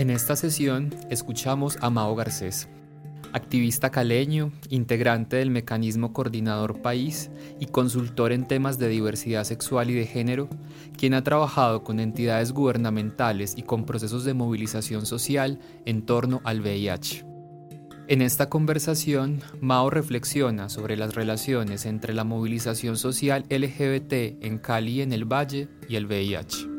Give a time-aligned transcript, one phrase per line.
[0.00, 2.70] En esta sesión escuchamos a Mao Garcés,
[3.34, 9.92] activista caleño, integrante del mecanismo coordinador país y consultor en temas de diversidad sexual y
[9.92, 10.48] de género,
[10.96, 16.62] quien ha trabajado con entidades gubernamentales y con procesos de movilización social en torno al
[16.62, 17.26] VIH.
[18.08, 24.92] En esta conversación, Mao reflexiona sobre las relaciones entre la movilización social LGBT en Cali
[24.92, 26.69] y en el Valle y el VIH.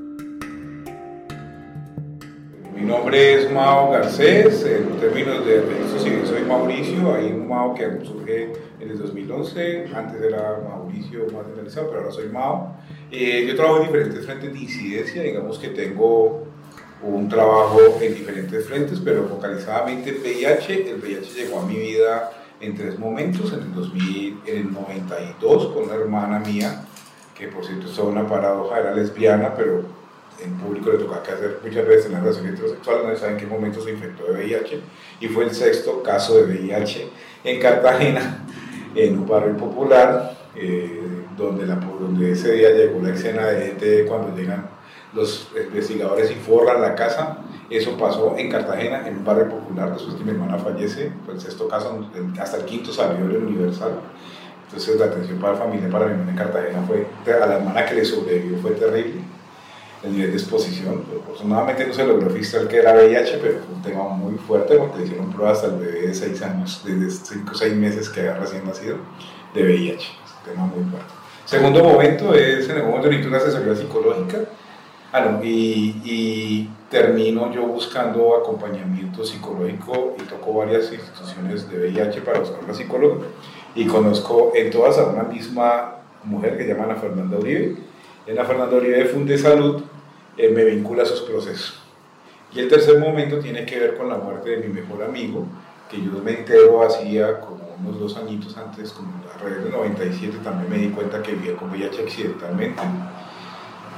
[2.81, 7.75] Mi nombre es Mao Garcés, en términos de registro civil soy Mauricio, hay un Mao
[7.75, 12.75] que surge en el 2011, antes era Mauricio más generalizado, pero ahora soy Mao.
[13.11, 16.47] Eh, yo trabajo en diferentes frentes de incidencia, digamos que tengo
[17.03, 20.89] un trabajo en diferentes frentes, pero focalizadamente en VIH.
[20.89, 25.67] El VIH llegó a mi vida en tres momentos, en el, 2000, en el 92
[25.67, 26.83] con una hermana mía,
[27.37, 30.00] que por cierto es una paradoja, era lesbiana, pero
[30.43, 33.47] en público le que hacer muchas veces en la relación heterosexual, no saben en qué
[33.47, 34.79] momento se infectó de VIH,
[35.19, 37.09] y fue el sexto caso de VIH
[37.43, 38.45] en Cartagena,
[38.95, 40.99] en un barrio popular, eh,
[41.37, 44.69] donde, la, donde ese día llegó la escena de gente cuando llegan
[45.13, 47.37] los investigadores y forran la casa.
[47.69, 51.39] Eso pasó en Cartagena, en un barrio popular, después que mi hermana fallece, fue el
[51.39, 52.05] sexto caso,
[52.39, 53.93] hasta el quinto salió el Universal.
[54.65, 57.85] Entonces la atención para la familia, para mi hermana en Cartagena fue, a la hermana
[57.85, 59.21] que le sobrevivió fue terrible
[60.03, 61.03] el nivel de exposición.
[61.23, 65.03] Afortunadamente no se logró registrar que era VIH, pero fue un tema muy fuerte porque
[65.03, 68.65] hicieron pruebas al bebé de 6 años, desde 5 o 6 meses que había recién
[68.65, 68.97] nacido,
[69.53, 69.95] de VIH.
[69.95, 71.13] Es un tema muy fuerte.
[71.45, 74.39] Segundo momento es en el momento de una asesoría psicológica.
[75.13, 82.39] Ah, y, y, termino yo buscando acompañamiento psicológico y toco varias instituciones de VIH para
[82.39, 83.25] buscar una psicóloga.
[83.75, 87.75] Y conozco en todas a una misma mujer que se llama Ana Fernanda Uribe.
[88.29, 89.83] Ana Fernanda Uribe de Funde Salud
[90.41, 91.79] eh, me vincula a sus procesos.
[92.51, 95.45] Y el tercer momento tiene que ver con la muerte de mi mejor amigo,
[95.87, 100.69] que yo me entero hacía como unos dos añitos antes, como alrededor del 97, también
[100.69, 102.81] me di cuenta que vivía con VIH accidentalmente.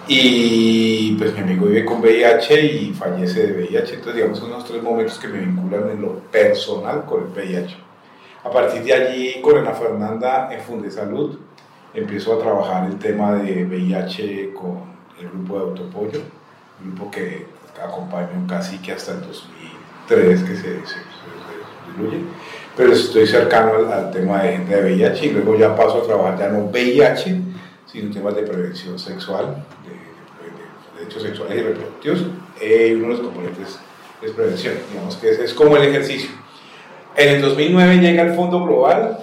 [0.06, 3.94] Y pues mi amigo vive con VIH y fallece de VIH.
[3.94, 7.78] Entonces, digamos, son los tres momentos que me vinculan en lo personal con el VIH.
[8.44, 11.40] A partir de allí, con Ana Fernanda en Funde Salud,
[11.94, 16.22] empiezo a trabajar el tema de VIH con el grupo de Autopollo,
[16.84, 17.46] grupo que
[17.82, 20.96] acompañó casi que hasta el 2003 que se, se,
[21.98, 22.20] diluye,
[22.76, 26.40] pero estoy cercano al, tema de gente de VIH y luego ya paso a trabajar
[26.40, 27.42] ya no VIH,
[27.86, 32.26] sino temas de prevención sexual, de, derechos sexuales y reproductivos,
[32.62, 33.80] eh, uno de los componentes
[34.22, 36.32] es prevención, digamos que es como el ejercicio.
[37.16, 39.20] En el 2009 llega el Fondo Global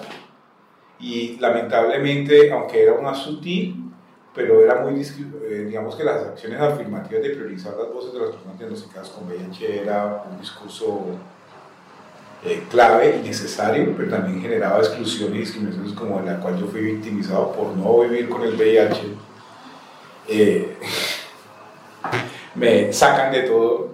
[1.01, 3.90] y lamentablemente, aunque era una sutil,
[4.35, 8.31] pero era muy, eh, digamos que las acciones afirmativas de priorizar las voces de las
[8.31, 11.01] personas diagnosticadas con VIH era un discurso
[12.45, 16.81] eh, clave y necesario, pero también generaba exclusión y discriminaciones como la cual yo fui
[16.81, 19.01] victimizado por no vivir con el VIH.
[20.29, 20.77] Eh,
[22.55, 23.91] me sacan de todo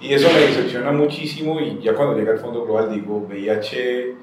[0.00, 4.16] y eso me decepciona muchísimo y ya cuando llega el Fondo Global digo VIH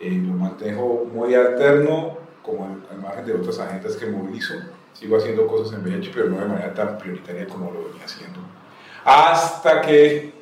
[0.00, 4.54] lo mantengo muy alterno como al margen de otras agendas que movilizo
[4.94, 8.40] sigo haciendo cosas en VIH, pero no de manera tan prioritaria como lo venía haciendo.
[9.04, 10.32] Hasta que,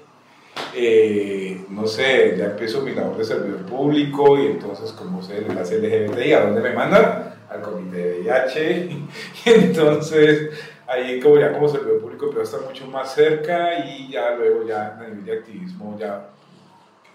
[0.75, 5.47] eh, no sé, ya empiezo mi labor de servidor público y entonces, como sé, el
[5.47, 7.35] enlace LGBTI, ¿a dónde me mandan?
[7.51, 8.71] Al comité de VIH.
[8.91, 9.09] Y
[9.47, 10.51] entonces,
[10.87, 14.67] ahí como ya como servidor público empezó a estar mucho más cerca y ya luego
[14.67, 16.29] ya a nivel de activismo, ya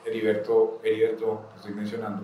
[0.06, 2.24] Heriberto, Heriberto, estoy mencionando,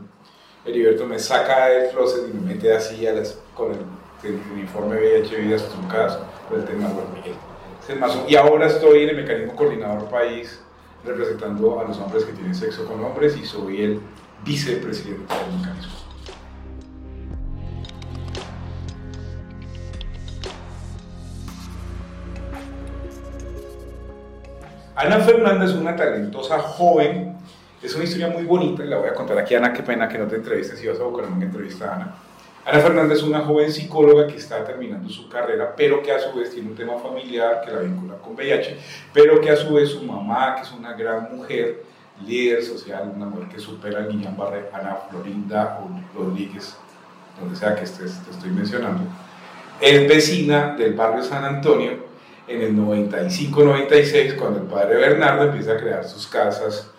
[0.65, 3.79] Heriberto me saca del closet y me mete así a las, con el
[4.23, 7.35] el informe VIH Vidas Truncadas por el tema de Miguel.
[8.27, 10.61] Y ahora estoy en el mecanismo coordinador país
[11.05, 14.01] representando a los hombres que tienen sexo con hombres y soy el
[14.45, 15.93] vicepresidente del mecanismo.
[24.95, 27.35] Ana Fernández es una talentosa joven,
[27.81, 30.27] es una historia muy bonita, la voy a contar aquí Ana, qué pena que no
[30.27, 32.15] te entrevistes, si vas a buscar una entrevista a Ana.
[32.65, 36.37] Ana Fernández es una joven psicóloga que está terminando su carrera, pero que a su
[36.37, 38.77] vez tiene un tema familiar que la vincula con VIH,
[39.11, 41.83] pero que a su vez su mamá, que es una gran mujer,
[42.25, 45.81] líder social, una mujer que supera a Guillán Barre, Ana Florinda
[46.15, 46.77] Rodríguez,
[47.37, 49.01] donde sea que estés, te estoy mencionando,
[49.81, 51.91] es vecina del barrio San Antonio
[52.47, 56.92] en el 95-96, cuando el padre Bernardo empieza a crear sus casas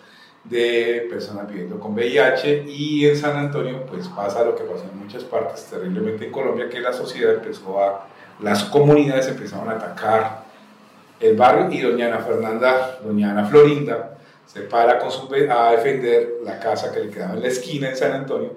[0.49, 4.99] de personas viviendo con VIH y en San Antonio pues pasa lo que pasa en
[4.99, 8.07] muchas partes terriblemente en Colombia que la sociedad empezó a
[8.39, 10.43] las comunidades empezaron a atacar
[11.19, 14.15] el barrio y doña Ana Fernanda doña Ana Florinda
[14.45, 17.97] se para con su, a defender la casa que le quedaba en la esquina en
[17.97, 18.53] San Antonio.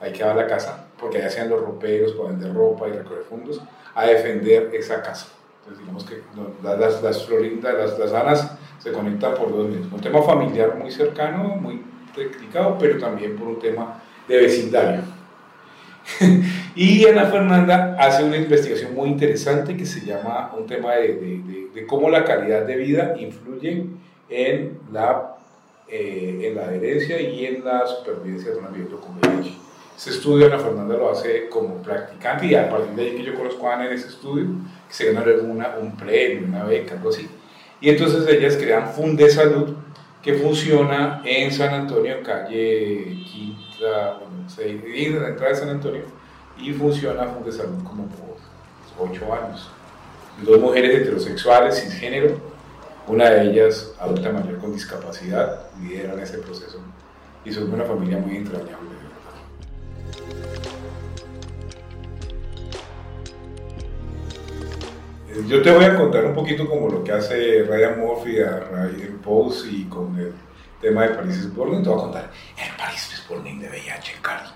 [0.00, 3.60] Ahí quedaba la casa porque ahí hacían los roperos para vender ropa y recoger fondos
[3.94, 5.28] a defender esa casa.
[5.60, 6.22] Entonces digamos que
[6.62, 8.12] las, las Florindas las, las
[8.82, 9.92] se conecta por dos medios.
[9.92, 11.82] Un tema familiar muy cercano, muy
[12.16, 15.02] delicado, pero también por un tema de vecindario.
[16.74, 21.68] y Ana Fernanda hace una investigación muy interesante que se llama un tema de, de,
[21.74, 23.84] de, cómo la calidad de vida influye
[24.30, 25.36] en la,
[25.86, 29.56] eh, en la adherencia y en la supervivencia de un ambiente con VIH.
[29.94, 33.34] Ese estudio Ana Fernanda lo hace como practicante y a partir de ahí que yo
[33.34, 34.46] conozco a Ana en ese estudio,
[34.88, 37.28] que se gana una, un premio, una beca, algo así
[37.80, 39.74] y entonces ellas crean Funde Salud,
[40.22, 45.68] que funciona en San Antonio, calle Quinta, bueno, se divide en la entrada de San
[45.70, 46.02] Antonio,
[46.58, 49.70] y funciona Funde Salud como por ocho años.
[50.42, 52.38] Dos mujeres heterosexuales, sin género,
[53.06, 56.80] una de ellas adulta mayor con discapacidad, lideran ese proceso
[57.44, 58.90] y son una familia muy entrañable.
[65.46, 69.18] Yo te voy a contar un poquito como lo que hace Ryan Murphy a Ryan
[69.22, 70.32] Pose y con el
[70.80, 71.82] tema de Paris Sporting.
[71.82, 74.50] Te voy a contar el Paris Sporting de VIH en.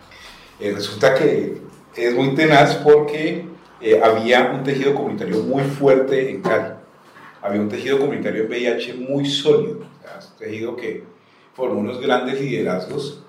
[0.59, 1.63] Eh, resulta que
[1.95, 3.47] es muy tenaz porque
[3.81, 6.75] eh, había un tejido comunitario muy fuerte en Cali.
[7.41, 9.81] Había un tejido comunitario en VIH muy sólido.
[9.81, 11.05] un tejido que
[11.55, 13.23] formó unos grandes liderazgos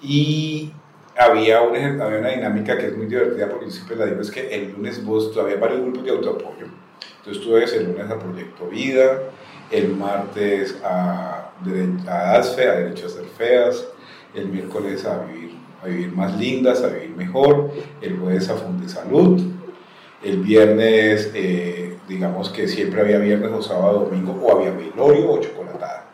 [0.00, 0.72] y
[1.20, 4.30] había una, había una dinámica que es muy divertida porque yo siempre la digo, es
[4.30, 6.66] que el lunes vos todavía varios grupos de autoapoyo.
[7.18, 9.20] Entonces tú ves el lunes a Proyecto Vida,
[9.70, 11.52] el martes a,
[12.06, 13.86] a ASFE, a Derecho a Ser Feas,
[14.34, 17.70] el miércoles a vivir, a vivir más lindas, a vivir mejor,
[18.00, 19.42] el jueves a Funde Salud,
[20.22, 25.40] el viernes, eh, digamos que siempre había viernes o sábado, domingo, o había velorio o
[25.40, 26.06] chocolatada,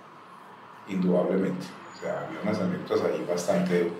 [0.88, 1.64] indudablemente.
[1.94, 3.90] O sea, había unas anécdotas ahí bastante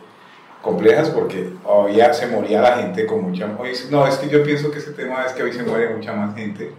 [0.67, 3.47] complejas porque hoy ya se moría la gente con mucha...
[3.47, 6.35] no, es que yo pienso que ese tema es que hoy se muere mucha más
[6.35, 6.73] gente,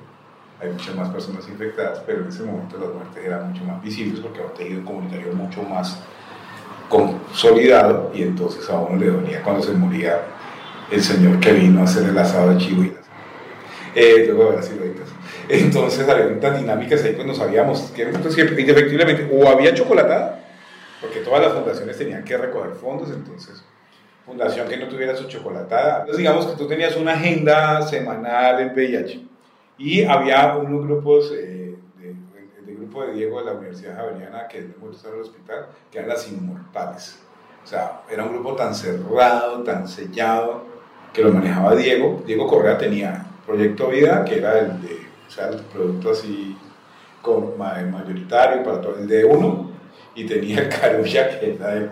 [0.60, 4.20] hay muchas más personas infectadas, pero en ese momento las muertes eran mucho más visibles
[4.20, 6.00] porque había un tejido comunitario mucho más
[6.90, 10.22] consolidado y entonces a uno le dolía cuando se moría
[10.92, 12.84] el señor que vino a hacer el asado de chivo
[13.96, 14.30] eh,
[15.50, 20.46] entonces había unas dinámicas ahí pues no sabíamos que entonces, efectivamente o había chocolatada
[21.02, 23.64] porque todas las fundaciones tenían que recoger fondos entonces
[24.28, 26.02] fundación que no tuviera su chocolatada.
[26.02, 29.22] Entonces digamos que tú tenías una agenda semanal en VIH
[29.78, 31.76] y había unos grupos, eh,
[32.66, 36.28] grupo de Diego de la Universidad Javeriana, que después en el hospital, que eran las
[36.30, 37.20] inmortales.
[37.64, 40.66] O sea, era un grupo tan cerrado, tan sellado,
[41.14, 42.22] que lo manejaba Diego.
[42.26, 46.58] Diego Correa tenía Proyecto Vida, que era el de, o sea, el producto así
[47.90, 49.72] mayoritario para todo el de uno,
[50.16, 51.92] y tenía el Carulla, que era el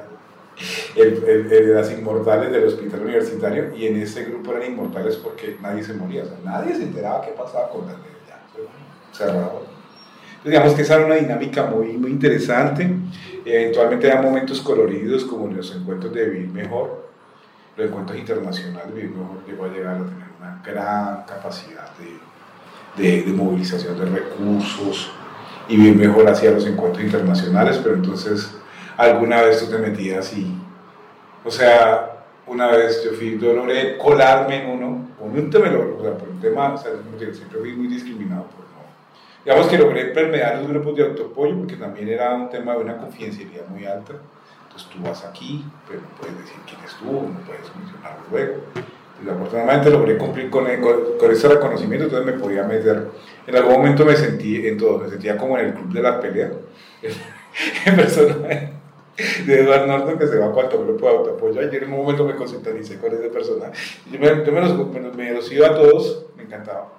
[0.96, 5.58] el, el, de las inmortales del hospital universitario y en ese grupo eran inmortales porque
[5.62, 8.40] nadie se moría, o sea, nadie se enteraba qué pasaba con las de ya,
[9.12, 9.64] cerrado.
[10.38, 12.90] Entonces, digamos que esa era una dinámica muy, muy interesante.
[13.44, 17.10] Eventualmente había momentos coloridos como los encuentros de Vivir Mejor,
[17.76, 23.24] los encuentros internacionales Vivir Mejor llegó a llegar a tener una gran capacidad de, de,
[23.24, 25.12] de movilización de recursos
[25.68, 28.56] y Vivir Mejor hacia los encuentros internacionales, pero entonces
[28.98, 30.54] alguna vez tú te metías y,
[31.44, 32.16] o sea,
[32.48, 35.06] una vez yo fui, yo logré colarme en uno,
[35.50, 36.92] tema, o sea, por un tema, o sea,
[37.34, 38.86] siempre fui muy discriminado por no.
[39.44, 42.98] Digamos que logré permear los grupos de autoapoyo porque también era un tema de una
[42.98, 44.14] confidencialidad muy alta.
[44.64, 48.56] Entonces tú vas aquí, pero no puedes decir quién es tú, no puedes mencionarlo luego.
[49.24, 50.66] Y afortunadamente logré cumplir con,
[51.20, 53.08] con, ese reconocimiento, entonces me podía meter.
[53.48, 56.20] En algún momento me sentí en todo, me sentía como en el club de la
[56.20, 56.52] pelea.
[57.86, 58.75] en persona
[59.17, 61.62] de Eduardo Norton que se va a cuarto grupo de autoapoyo.
[61.62, 63.74] Ayer en un momento me concentralicé con ese personaje.
[64.12, 66.91] Yo me, yo me, los, me, los, iba a todos, me encantaba.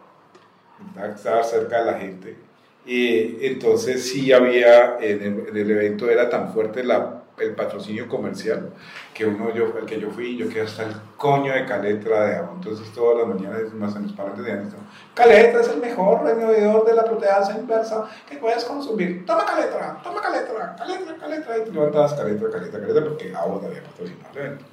[1.14, 2.36] Estar cerca de la gente
[2.84, 8.70] Y entonces sí había, en el, evento era tan fuerte la, el patrocinio comercial
[9.12, 12.36] que uno, yo, el que yo fui, yo quedé hasta el coño de Caletra de
[12.36, 12.52] agua.
[12.54, 14.74] Entonces todas las mañanas, más en los parantes de antes,
[15.14, 19.24] Caletra es el mejor remediador de la proteasa inversa que puedes consumir.
[19.26, 21.58] Toma Caletra, toma Caletra, Caletra, Caletra.
[21.58, 24.64] Y te levantabas Caletra, Caletra, Caletra, porque agua había patrocinado el evento.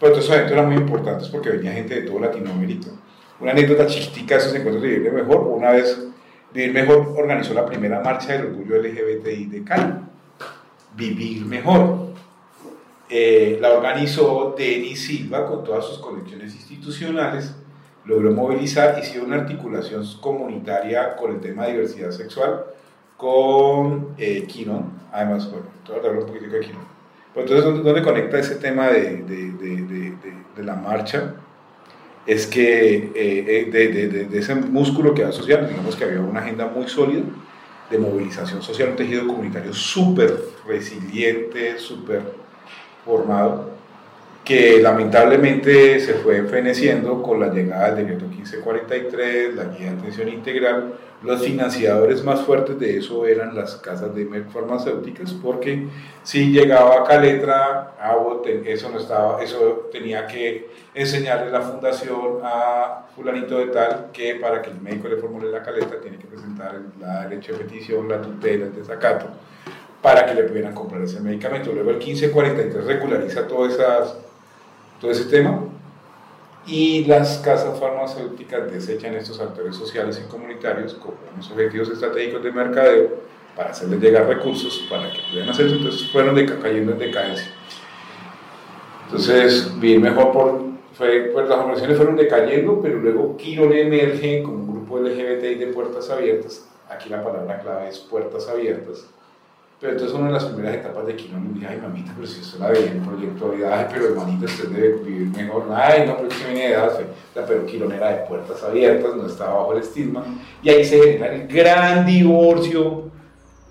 [0.00, 2.90] Pero entonces eventos eran muy importantes porque venía gente de toda Latinoamérica.
[3.40, 5.98] Una anécdota chiquitica de esos encuentros de Vivir Mejor, una vez
[6.52, 9.94] Vivir Mejor organizó la primera marcha del orgullo LGBTI de Cali.
[10.98, 12.08] Vivir Mejor.
[13.08, 17.54] Eh, la organizó Denis Silva con todas sus conexiones institucionales,
[18.04, 22.64] logró movilizar, hizo una articulación comunitaria con el tema de diversidad sexual
[23.16, 24.46] con eh,
[25.12, 26.82] además, bueno, todo hablar un poquito de Quinon.
[27.34, 30.14] entonces, ¿dónde, conecta ese tema de, de, de,
[30.54, 31.34] de la marcha?
[32.28, 36.66] es que eh, eh, de, ese músculo que va social, digamos que había una agenda
[36.66, 37.22] muy sólida
[37.90, 42.22] de movilización social, un tejido comunitario súper resiliente, súper
[43.04, 43.77] formado,
[44.48, 50.30] que lamentablemente se fue feneciendo con la llegada del decreto 1543, la guía de atención
[50.30, 50.94] integral.
[51.22, 55.88] Los financiadores más fuertes de eso eran las casas de farmacéuticas, porque
[56.22, 57.92] si llegaba a Caletra,
[58.64, 64.62] eso, no estaba, eso tenía que enseñarle la fundación a fulanito de tal que para
[64.62, 68.22] que el médico le formule la caleta tiene que presentar la derecho de petición, la
[68.22, 69.26] tutela, el desacato
[70.00, 71.72] para que le pudieran comprar ese medicamento.
[71.72, 74.16] Luego el 1543 regulariza todas esas
[75.00, 75.60] todo ese tema.
[76.66, 82.52] Y las casas farmacéuticas desechan estos actores sociales y comunitarios como unos objetivos estratégicos de
[82.52, 83.08] mercadeo
[83.56, 85.76] para hacerles llegar recursos para que puedan hacer eso.
[85.76, 87.50] Entonces fueron cayendo en decadencia.
[89.06, 90.62] Entonces, bien mejor por,
[90.92, 95.68] fue, pues las organizaciones fueron decayendo, pero luego Quirón emerge como un grupo LGBTI de
[95.68, 96.68] puertas abiertas.
[96.90, 99.06] Aquí la palabra clave es puertas abiertas
[99.80, 102.40] pero entonces una de las primeras etapas de Quilón me dije, ay mamita, pero si
[102.40, 105.66] eso la veía en proyecto ay, pero hermanita, usted debe vivir mejor.
[105.72, 107.00] Ay, no, pero que viene de edad,
[107.46, 110.24] pero Quilón era de puertas abiertas, no estaba bajo el estigma.
[110.64, 113.08] Y ahí se genera el gran divorcio.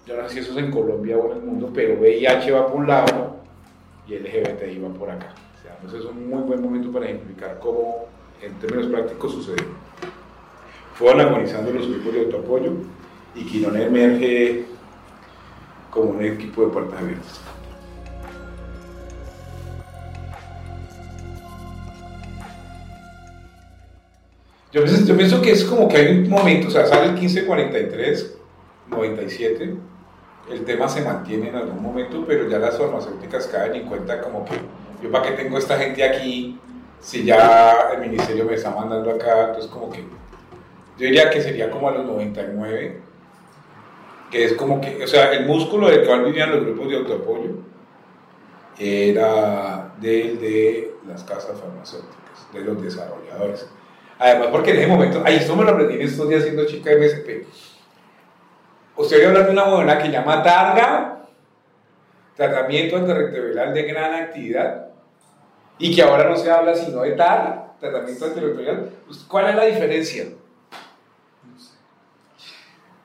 [0.05, 2.67] Yo no sé si eso es en Colombia o en el mundo, pero VIH va
[2.67, 3.35] por un lado
[4.07, 5.33] y LGBTI va por acá.
[5.59, 8.05] O sea, entonces es un muy buen momento para ejemplificar cómo
[8.41, 9.65] en términos prácticos sucede.
[10.93, 12.71] Fueron agonizando los grupos de autoapoyo
[13.35, 14.76] y Quilón emerge
[15.97, 17.41] como un equipo de puertas abiertas.
[24.71, 24.83] Yo
[25.15, 28.37] pienso, que es como que hay un momento, o sea, sale el 1543,
[28.89, 29.75] 97,
[30.51, 34.45] el tema se mantiene en algún momento, pero ya las farmacéuticas caen en cuenta como
[34.45, 34.53] que
[35.01, 36.59] yo para qué tengo esta gente aquí
[36.99, 41.71] si ya el ministerio me está mandando acá, entonces como que yo diría que sería
[41.71, 43.01] como a los 99,
[44.29, 47.51] que es como que, o sea, el músculo del cual vivían los grupos de autoapoyo
[48.77, 53.67] era del de las casas farmacéuticas, de los desarrolladores.
[54.19, 56.89] Además, porque en ese momento, ahí esto me lo aprendí en estos días siendo chica
[56.89, 57.47] de MSP.
[58.97, 61.27] Usted voy hablar de una modalidad que llama TARGA,
[62.35, 64.87] tratamiento antirretroviral de gran actividad,
[65.77, 68.89] y que ahora no se habla sino de TAR, tratamiento antirretroviral.
[69.05, 70.25] Pues, ¿Cuál es la diferencia?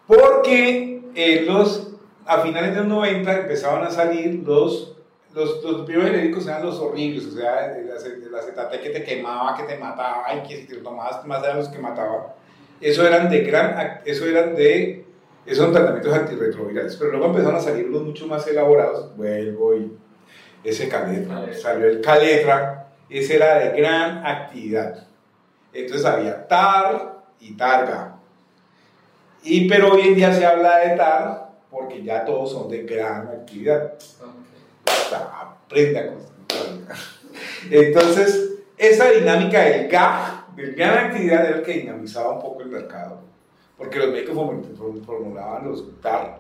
[0.06, 1.94] Porque eh, los,
[2.26, 4.96] a finales de los 90 empezaban a salir los,
[5.34, 7.90] los, los genéricos, eran los horribles, o sea, el,
[8.34, 11.58] acetate que te quemaba, que te mataba, y que si te lo tomabas más eran
[11.58, 12.22] los que mataban.
[12.80, 15.04] Eso eran de gran, eso eran de,
[15.46, 19.92] esos son tratamientos antirretrovirales, pero luego empezaron a salir los mucho más elaborados, vuelvo y
[20.64, 25.06] ese caletra, salió el caletra, ese era de gran actividad.
[25.72, 28.16] Entonces había tar y targa,
[29.42, 33.28] y, pero hoy en día se habla de TAR porque ya todos son de gran
[33.28, 33.94] actividad.
[35.12, 36.12] aprende a
[37.70, 42.68] Entonces, esa dinámica del GAG, de gran actividad, era el que dinamizaba un poco el
[42.68, 43.20] mercado.
[43.76, 44.34] Porque los médicos
[45.04, 46.38] formulaban los TAR,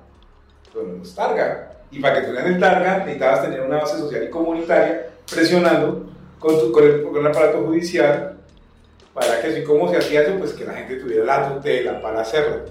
[0.74, 1.70] los TARGA.
[1.90, 6.72] Y para que tuvieran el TARGA, necesitabas tener una base social y comunitaria presionando con,
[6.72, 8.32] con, el, con el aparato judicial
[9.14, 12.22] para que así como se hacía eso, pues que la gente tuviera la tutela para
[12.22, 12.64] hacerlo.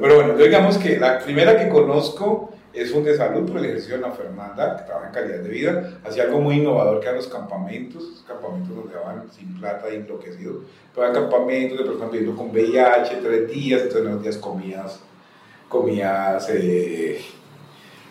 [0.00, 3.96] Pero bueno, digamos que la primera que conozco es un de salud por el ejercicio
[3.96, 7.16] de la Fernanda, que trabaja en calidad de vida, hacía algo muy innovador que eran
[7.16, 10.64] los campamentos, campamentos donde daban sin plata y enloquecidos,
[10.94, 15.00] pero eran campamentos de personas viviendo con VIH, tres días, entonces en los días comías,
[15.68, 17.20] comías, eh,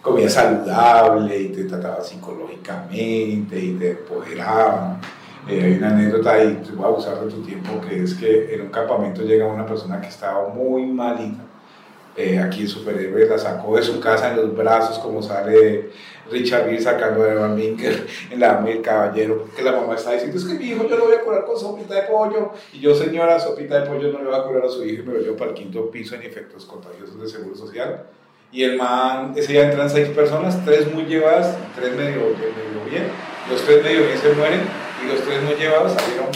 [0.02, 5.00] comida saludable y te trataba psicológicamente y te empoderaban.
[5.48, 8.54] Eh, hay una anécdota y te voy a usar de tu tiempo que es que
[8.54, 11.49] en un campamento llega una persona que estaba muy malita.
[12.20, 15.90] Eh, aquí el superhéroe la sacó de su casa en los brazos como sale
[16.30, 20.36] Richard Gere sacando a Evan Winkler en la del caballero, porque la mamá está diciendo,
[20.36, 22.94] es que mi hijo yo lo voy a curar con sopita de pollo, y yo
[22.94, 25.20] señora, sopita de pollo no le va a curar a su hijo y me lo
[25.22, 28.08] llevo para el quinto piso en efectos contagiosos de Seguro Social.
[28.52, 33.06] Y el man, ese día entran seis personas, tres muy llevadas, tres medio, medio bien,
[33.50, 34.60] los tres medio bien se mueren
[35.06, 36.28] y los tres muy llevados salieron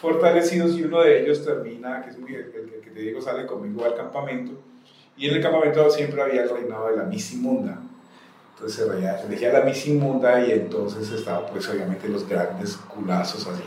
[0.00, 2.50] fortalecidos y uno de ellos termina, que es muy, el,
[2.82, 4.71] que te digo, sale conmigo al campamento
[5.16, 7.78] y en el campamento siempre había el reinado de la misa inmunda
[8.62, 13.64] entonces se decía la misa inmunda y entonces estaba pues obviamente los grandes culazos así.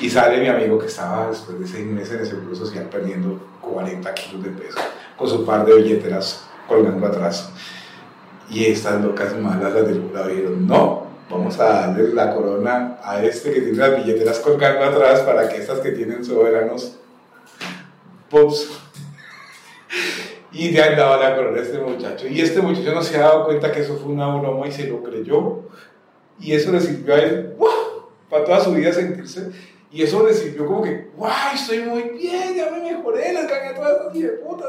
[0.00, 3.38] Y sale mi amigo que estaba después de seis meses en el Seguro Social perdiendo
[3.60, 4.80] 40 kilos de peso
[5.16, 7.50] con su par de billeteras colgando atrás.
[8.50, 13.22] Y estas locas malas, las del jurado, dijeron, no, vamos a darle la corona a
[13.22, 16.96] este que tiene las billeteras colgando atrás para que estas que tienen soberanos,
[18.28, 18.66] pops,
[20.52, 22.26] y le han dado la corona a este muchacho.
[22.26, 24.88] Y este muchacho no se ha dado cuenta que eso fue una broma y se
[24.88, 25.60] lo creyó.
[26.40, 27.56] Y eso le sirvió a él
[28.28, 29.50] para toda su vida sentirse.
[29.92, 31.54] Y eso le sirvió como que, ¡guau!
[31.54, 34.68] Estoy muy bien, ya me mejoré, las gané todas estas de putas.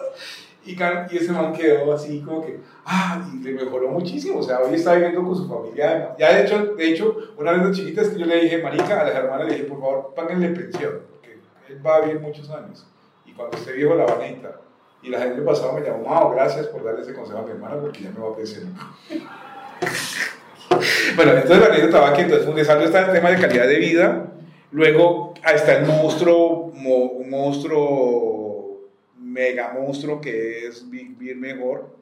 [0.65, 3.27] Y, y, ese man quedó así como que, ¡ah!
[3.33, 4.39] Y le mejoró muchísimo.
[4.39, 6.15] O sea, hoy está viviendo con su familia.
[6.17, 9.03] Ya de hecho, de hecho una vez de chiquitas que yo le dije, Marica, a
[9.05, 11.37] las hermanas le dije, por favor, páguenle pensión, porque
[11.69, 12.87] él va a vivir muchos años.
[13.25, 14.70] Y cuando esté viejo la van a necesitar.
[15.03, 17.77] Y la gente pasado me llamó, Mao, gracias por darle ese consejo a mi hermana
[17.81, 18.61] porque ya me va a pensar.
[21.15, 23.79] bueno, entonces la anécdota va que entonces Fundesando está en el tema de calidad de
[23.79, 24.27] vida.
[24.71, 28.81] Luego está el monstruo, un monstruo,
[29.17, 31.95] mega monstruo que es vivir mejor.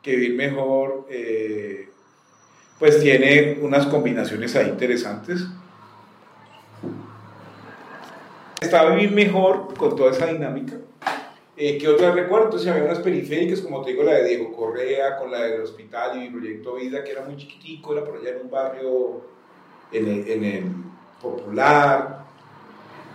[0.00, 1.88] Que vivir mejor, eh,
[2.78, 5.44] pues tiene unas combinaciones ahí interesantes.
[8.60, 10.76] Está vivir mejor con toda esa dinámica
[11.68, 12.46] eh, ¿Qué otras recuerdo?
[12.46, 16.16] Entonces había unas periféricas, como te digo, la de Diego Correa, con la del hospital
[16.16, 19.20] y mi proyecto Vida, que era muy chiquitico, era por allá en un barrio,
[19.92, 20.64] en el, en el
[21.20, 22.24] popular.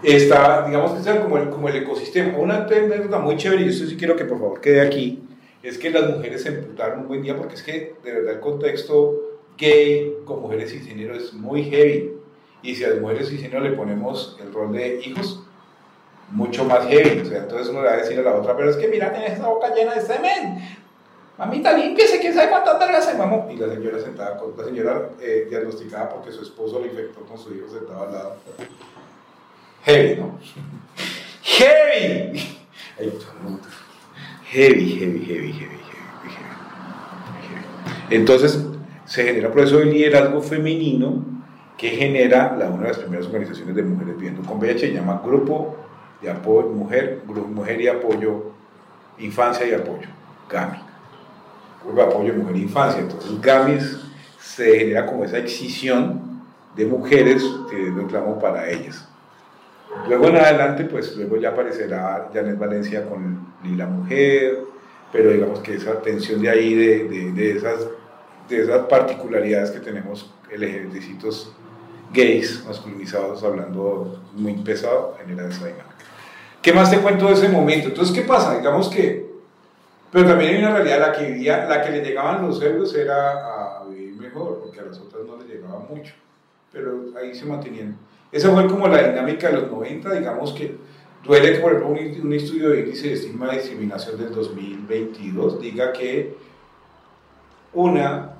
[0.02, 2.38] Estaba, digamos que era como el, como el ecosistema.
[2.38, 5.24] Una anécdota muy chévere, y esto sí quiero que por favor quede aquí,
[5.62, 8.40] es que las mujeres se emputaron un buen día, porque es que de verdad el
[8.40, 12.14] contexto gay con mujeres y género es muy heavy.
[12.62, 15.44] Y si a las mujeres y género le ponemos el rol de hijos,
[16.32, 17.22] mucho más heavy.
[17.22, 19.12] O sea, entonces uno le va a decir a la otra, pero es que mira,
[19.12, 20.78] tienes esa boca llena de semen.
[21.38, 23.48] Mamita, límpiese, quién sabe cuántas vergas se mamó.
[23.52, 27.38] Y la señora sentada, con, la señora eh, diagnosticada porque su esposo le infectó con
[27.38, 28.36] su hijo sentado al lado.
[29.84, 30.40] Heavy, ¿no?
[31.44, 32.58] ¡Heavy!
[34.50, 35.78] Heavy, heavy, heavy, heavy.
[38.10, 38.66] Entonces,
[39.06, 41.26] se genera proceso de liderazgo femenino
[41.78, 45.22] que genera la, una de las primeras organizaciones de mujeres viviendo con VIH, se llama
[45.24, 45.76] Grupo
[46.22, 48.52] de apoyo, mujer, mujer y apoyo,
[49.20, 50.08] infancia y apoyo,
[50.50, 50.80] GAMI.
[51.84, 53.02] Grupo de apoyo mujer e infancia.
[53.02, 53.80] Entonces GAMI
[54.40, 56.42] se genera como esa excisión
[56.76, 59.08] de mujeres que reclamo para ellas.
[60.08, 64.60] Luego en adelante, pues luego ya aparecerá Janet Valencia con Lila Mujer,
[65.12, 67.88] pero digamos que esa tensión de ahí, de, de, esas,
[68.50, 71.54] de esas particularidades que tenemos ejércitos
[72.14, 75.97] gays masculinizados hablando muy pesado genera esa dinámica.
[76.68, 77.88] ¿Qué más te cuento de ese momento?
[77.88, 78.58] Entonces, ¿qué pasa?
[78.58, 79.26] Digamos que,
[80.12, 83.80] pero también hay una realidad, la que, vivía, la que le llegaban los euros era
[83.80, 86.14] a vivir mejor, porque a las otras no le llegaba mucho,
[86.74, 87.96] pero ahí se mantenían.
[88.34, 90.76] Esa fue como la dinámica de los 90, digamos que
[91.24, 95.94] duele por ejemplo, un, un estudio de índice de estigma de discriminación del 2022 diga
[95.94, 96.36] que
[97.72, 98.34] una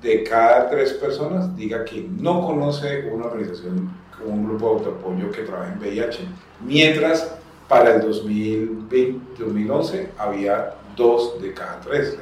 [0.00, 3.90] de cada tres personas diga que no conoce una organización,
[4.24, 6.20] un grupo de autoapoyo que trabaja en VIH,
[6.64, 7.37] mientras
[7.68, 12.16] para el 2020, 2011 había dos de cada tres.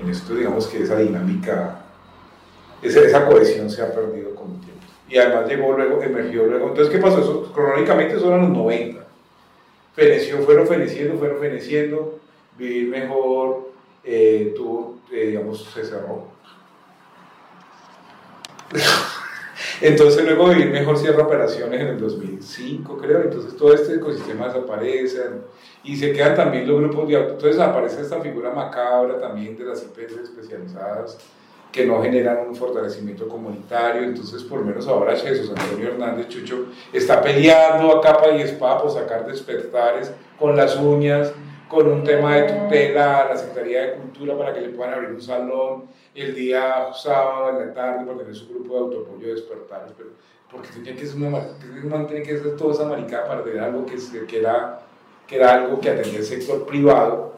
[0.00, 1.80] En esto digamos que esa dinámica,
[2.80, 4.86] esa, esa cohesión se ha perdido con el tiempo.
[5.08, 6.68] Y además llegó luego, emergió luego.
[6.68, 7.20] Entonces, ¿qué pasó?
[7.20, 9.04] Eso, cronológicamente son los 90.
[9.94, 12.18] Feneció, fueron feneciendo, fueron feneciendo,
[12.56, 13.71] vivir mejor,
[14.04, 16.28] eh, tuvo, eh, digamos, se cerró.
[19.80, 25.22] Entonces luego Vivir Mejor cierra operaciones en el 2005, creo, entonces todo este ecosistema desaparece
[25.82, 29.82] y se quedan también los grupos de Entonces aparece esta figura macabra también de las
[29.82, 31.18] IPS especializadas
[31.72, 34.02] que no generan un fortalecimiento comunitario.
[34.02, 38.92] Entonces, por menos ahora Jesús Antonio Hernández Chucho está peleando a capa y espada por
[38.92, 41.32] sacar despertares con las uñas,
[41.72, 45.10] con un tema de tutela a la Secretaría de Cultura para que le puedan abrir
[45.10, 49.42] un salón el día sábado en la tarde para tener su grupo de autoapoyo de.
[49.96, 50.10] Pero,
[50.50, 53.96] porque tenía que ser una tiene que ser toda esa maricada para tener algo que,
[54.26, 54.82] que, era,
[55.26, 57.32] que era algo que atendía el sector privado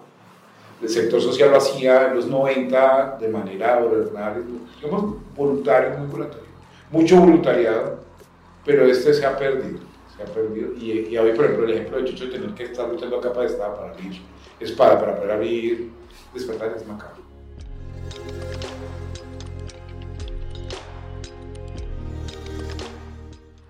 [0.82, 4.42] el sector social lo hacía en los 90 de manera voluntaria,
[4.76, 6.44] digamos, voluntario, muy voluntario.
[6.90, 8.00] Mucho voluntariado,
[8.64, 9.78] pero este se ha perdido.
[10.16, 10.72] Se ha perdido.
[10.74, 13.40] Y, y hoy, por ejemplo, el ejemplo de Chucho tener que estar luchando a capa
[13.40, 14.20] de espada para abrir
[14.60, 15.90] espada, para poder abrir
[16.32, 17.22] despertar es macabro.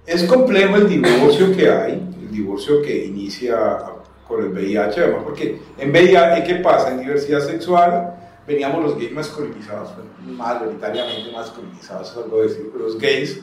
[0.07, 3.81] Es complejo el divorcio que hay, el divorcio que inicia
[4.29, 6.91] con el VIH, además, porque en VIH, ¿qué pasa?
[6.91, 8.15] En diversidad sexual
[8.47, 9.91] veníamos los gays masculinizados,
[10.27, 13.43] mayoritariamente masculinizados, es algo decir, los gays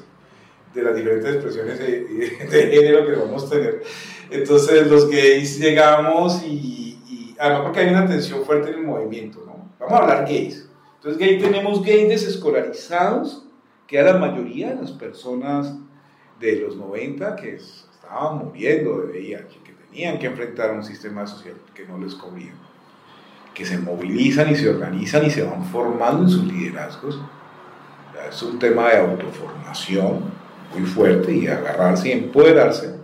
[0.73, 3.83] de las diferentes expresiones de, género que vamos a tener.
[4.29, 9.43] Entonces los gays llegamos y, y, además porque hay una tensión fuerte en el movimiento,
[9.45, 9.69] ¿no?
[9.79, 10.67] Vamos a hablar gays.
[10.95, 13.45] Entonces gay, tenemos gays desescolarizados,
[13.87, 15.75] que era la mayoría de las personas
[16.39, 21.85] de los 90 que estaban muriendo de VIH, tenían que enfrentar un sistema social que
[21.85, 22.53] no les cubría,
[23.53, 27.19] que se movilizan y se organizan y se van formando en sus liderazgos.
[28.29, 30.40] Es un tema de autoformación
[30.73, 32.95] muy fuerte y agarrarse y empoderarse.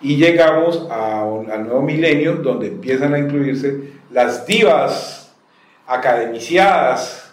[0.00, 5.34] Y llegamos al nuevo milenio donde empiezan a incluirse las divas
[5.86, 7.32] academiciadas,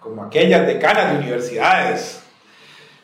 [0.00, 2.22] como aquellas decanas de universidades,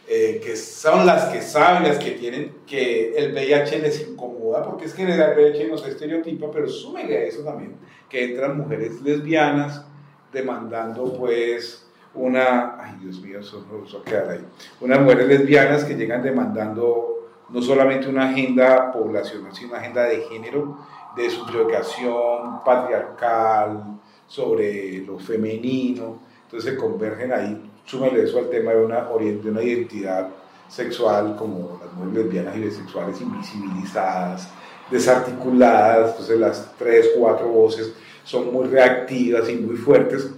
[0.09, 4.87] eh, que son las que saben, las que tienen, que el VIH les incomoda, porque
[4.87, 7.77] es que el VIH no se estereotipa, pero súmele a eso también,
[8.09, 9.85] que entran mujeres lesbianas
[10.33, 14.45] demandando pues una, ay Dios mío, eso, eso queda ahí,
[14.81, 20.21] unas mujeres lesbianas que llegan demandando no solamente una agenda poblacional, sino una agenda de
[20.23, 20.79] género,
[21.17, 28.85] de subjugación patriarcal, sobre lo femenino, entonces se convergen ahí súmele eso al tema de
[28.85, 30.29] una, de una identidad
[30.69, 34.49] sexual como las mujeres lesbianas y bisexuales invisibilizadas,
[34.91, 37.93] desarticuladas, entonces las tres, cuatro voces
[38.23, 40.31] son muy reactivas y muy fuertes.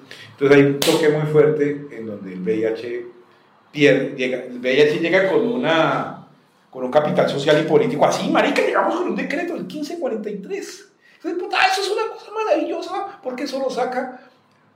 [0.42, 3.06] Entonces hay un toque muy fuerte en donde el VIH,
[3.70, 6.26] pierde, llega, el VIH llega con, una,
[6.68, 10.92] con un capital social y político así, marica, llegamos con un decreto del 1543.
[11.14, 14.32] Entonces, puta, eso es una cosa maravillosa porque eso lo saca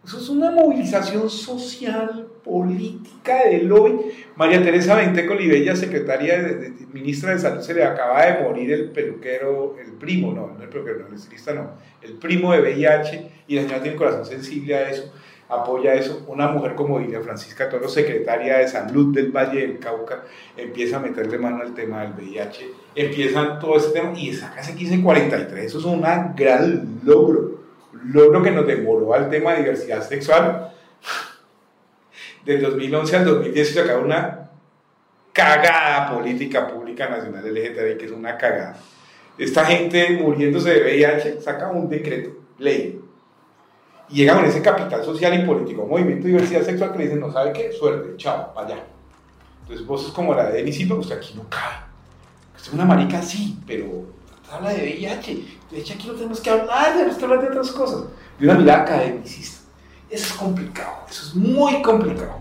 [0.07, 4.13] eso es una movilización social, política, de lobby.
[4.37, 6.61] María Teresa Venteco Olivella, secretaria,
[6.93, 10.69] ministra de Salud, se le acaba de morir el peluquero, el primo, no, no el
[10.69, 14.27] peluquero, no, el estilista no, el primo de VIH, y la señora tiene el corazón
[14.27, 15.13] sensible a eso,
[15.49, 16.25] apoya eso.
[16.27, 20.25] Una mujer como Ilia Francisca Toro, secretaria de Salud del Valle del Cauca,
[20.57, 24.73] empieza a meterle mano al tema del VIH, empiezan todo ese tema y saca ese
[24.73, 26.03] 1543, eso es un
[26.35, 27.57] gran logro
[28.13, 30.73] logro que nos demoró al tema de diversidad sexual.
[32.45, 34.51] Del 2011 al 2010 se acabó una
[35.33, 38.77] cagada política pública nacional LGTBI, que es una cagada.
[39.37, 42.96] Esta gente muriéndose de VIH saca un decreto, ley,
[44.09, 47.21] y llega con ese capital social y político, movimiento de diversidad sexual, que le dicen,
[47.21, 48.85] no sabe qué, suerte, chao, vaya.
[49.63, 51.75] Entonces vos es como la de Denis pues aquí no cabe.
[52.57, 54.05] es una marica, sí, pero
[54.51, 55.45] habla de VIH.
[55.73, 58.05] De hecho, aquí no tenemos que hablar, tenemos que hablar de otras cosas.
[58.39, 59.63] De una mirada academicista.
[60.09, 62.39] Eso es complicado, eso es muy complicado.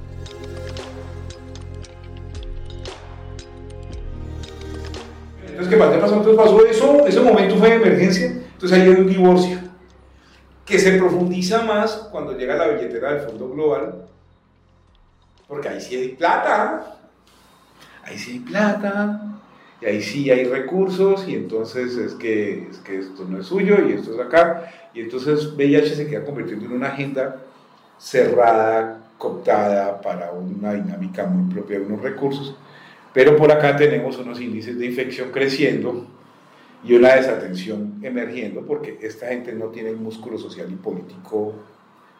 [5.47, 6.15] Entonces, ¿qué pasó?
[6.15, 9.64] Entonces pasó eso, ese momento fue de emergencia, entonces hay un divorcio
[10.65, 14.07] que se profundiza más cuando llega la billetera del Fondo Global,
[15.47, 16.97] porque ahí sí hay plata,
[18.03, 19.35] ahí sí hay plata,
[19.81, 23.77] y ahí sí hay recursos y entonces es que, es que esto no es suyo
[23.87, 24.71] y esto es acá.
[24.93, 27.43] Y entonces VIH se queda convirtiendo en una agenda
[27.97, 32.55] cerrada, cooptada para una dinámica muy propia de unos recursos.
[33.13, 36.07] Pero por acá tenemos unos índices de infección creciendo
[36.85, 41.53] y una desatención emergiendo porque esta gente no tiene el músculo social y político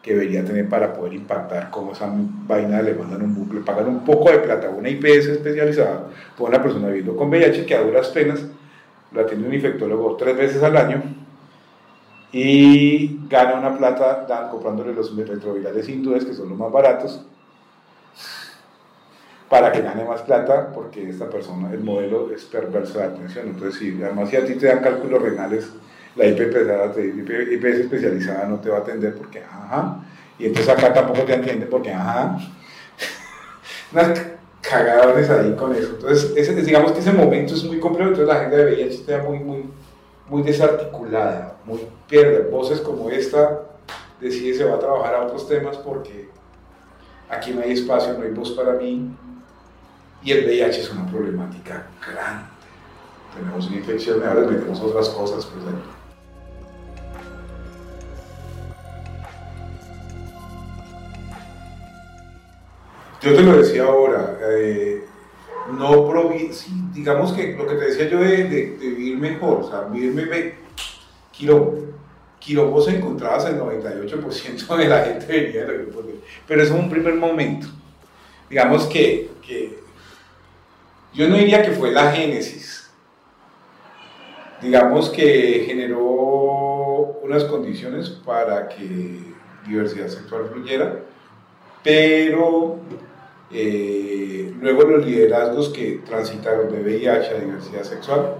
[0.02, 2.12] que debería tener para poder impactar como esa
[2.46, 6.62] vaina le mandan un bucle, pagan un poco de plata una IPS especializada por una
[6.62, 8.44] persona viviendo con VIH que a duras penas
[9.12, 11.02] lo atiende un infectólogo tres veces al año
[12.32, 17.24] y gana una plata comprándole los retrovirales hindúes que son los más baratos
[19.48, 23.48] para que gane más plata porque esta persona, el modelo es perverso de atención.
[23.48, 25.70] Entonces, si además si a ti te dan cálculos renales
[26.16, 29.98] la IPS especializada no te va a atender porque, ajá,
[30.38, 32.38] y entonces acá tampoco te atiende porque, ajá,
[33.92, 34.22] unas
[34.62, 35.90] cagadones ahí con eso.
[35.94, 39.38] Entonces, digamos que ese momento es muy complejo, entonces la agenda de VIH está muy,
[39.38, 39.64] muy,
[40.28, 42.48] muy desarticulada, muy pierde.
[42.50, 43.60] Voces como esta
[44.20, 46.30] decide se va a trabajar a otros temas porque
[47.28, 49.14] aquí no hay espacio, no hay voz para mí,
[50.22, 52.44] y el VIH es una problemática grande.
[53.34, 55.64] Tenemos una infección, ahora metemos otras cosas, pues
[63.22, 65.04] Yo te lo decía ahora, eh,
[65.76, 66.50] no provi
[66.92, 70.54] digamos que lo que te decía yo de, vivir mejor, o sea, vivirme,
[71.36, 71.74] quiero,
[72.44, 75.66] quiero vos encontrabas el 98% de la gente venía
[76.46, 77.66] pero eso es un primer momento.
[78.48, 79.85] Digamos que, que
[81.16, 82.90] yo no diría que fue la génesis,
[84.60, 89.34] digamos que generó unas condiciones para que
[89.66, 91.00] diversidad sexual fluyera,
[91.82, 92.76] pero
[93.50, 98.34] eh, luego los liderazgos que transitaron de VIH a diversidad sexual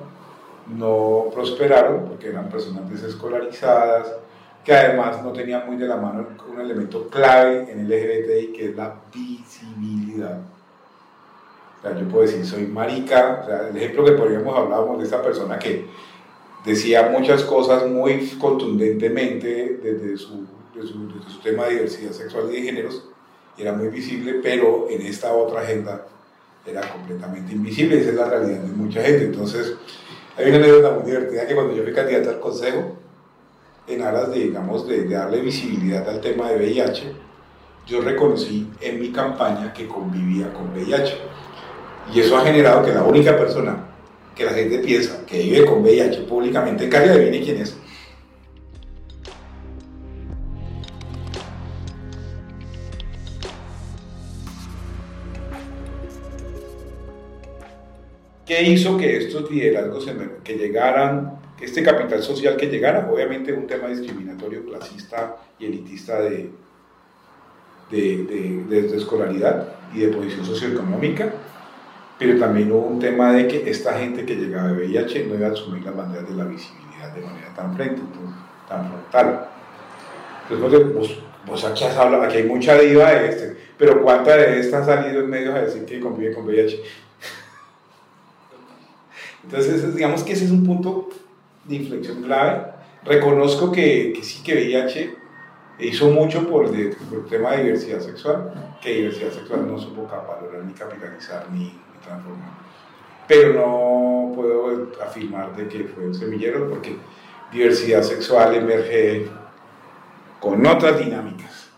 [0.67, 4.13] no prosperaron porque eran personas desescolarizadas,
[4.65, 8.65] que además no tenían muy de la mano un elemento clave en el LGBTI que
[8.71, 10.41] es la visibilidad.
[11.79, 15.07] O sea, yo puedo decir, soy marica, o sea, el ejemplo que podríamos hablábamos de
[15.07, 15.87] esa persona que
[16.65, 22.47] decía muchas cosas muy contundentemente desde su, desde su, desde su tema de diversidad sexual
[22.51, 23.09] y de géneros,
[23.59, 26.07] era muy visible, pero en esta otra agenda
[26.67, 29.25] era completamente invisible, esa es la realidad de mucha gente.
[29.25, 29.75] Entonces,
[30.37, 32.97] hay una anécdota muy divertida que cuando yo fui candidato al Consejo,
[33.87, 37.13] en aras de, digamos, de, darle visibilidad al tema de VIH,
[37.87, 41.19] yo reconocí en mi campaña que convivía con VIH.
[42.15, 43.87] Y eso ha generado que la única persona
[44.35, 47.77] que la gente piensa que vive con VIH públicamente en Cali, adivine quién es.
[58.45, 60.07] ¿Qué hizo que estos liderazgos
[60.45, 66.21] que llegaran, que este capital social que llegara, obviamente un tema discriminatorio, clasista y elitista
[66.21, 66.51] de,
[67.91, 71.33] de, de, escolaridad y de posición socioeconómica,
[72.19, 75.49] pero también hubo un tema de que esta gente que llegaba de VIH no iba
[75.49, 78.03] a asumir las banderas de la visibilidad de manera tan frente,
[78.69, 79.49] tan frontal.
[80.49, 84.61] Entonces, vos, vos aquí has hablado, aquí hay mucha diva de este, pero ¿cuánta de
[84.61, 86.81] estas ha salido en medios a decir que convive con VIH?
[89.45, 91.11] Entonces, digamos que ese es un punto
[91.65, 92.73] de inflexión clave.
[93.05, 95.17] Reconozco que, que sí que VIH
[95.81, 96.97] hizo mucho por el,
[97.29, 101.79] tema de diversidad sexual, que diversidad sexual no supo valorar ni capitalizar ni,
[103.29, 106.97] Pero no puedo afirmar de que fue un semillero porque
[107.53, 109.29] diversidad sexual emerge
[110.41, 111.71] con otras dinámicas,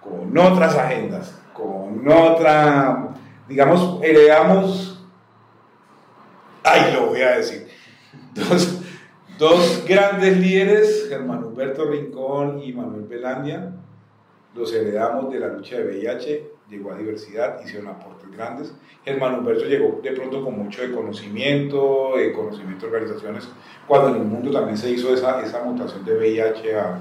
[0.00, 3.10] con otras agendas, con otra,
[3.48, 4.94] digamos, heredamos
[6.64, 7.68] ay, lo voy a decir,
[8.34, 8.80] dos,
[9.38, 13.72] dos grandes líderes, Germán Humberto Rincón y Manuel Belandia,
[14.54, 18.72] los heredamos de la lucha de VIH, llegó a diversidad, hicieron aportes grandes.
[19.04, 23.48] Germán Humberto llegó de pronto con mucho de conocimiento, de conocimiento de organizaciones,
[23.86, 26.98] cuando en el mundo también se hizo esa, esa mutación de VIH a,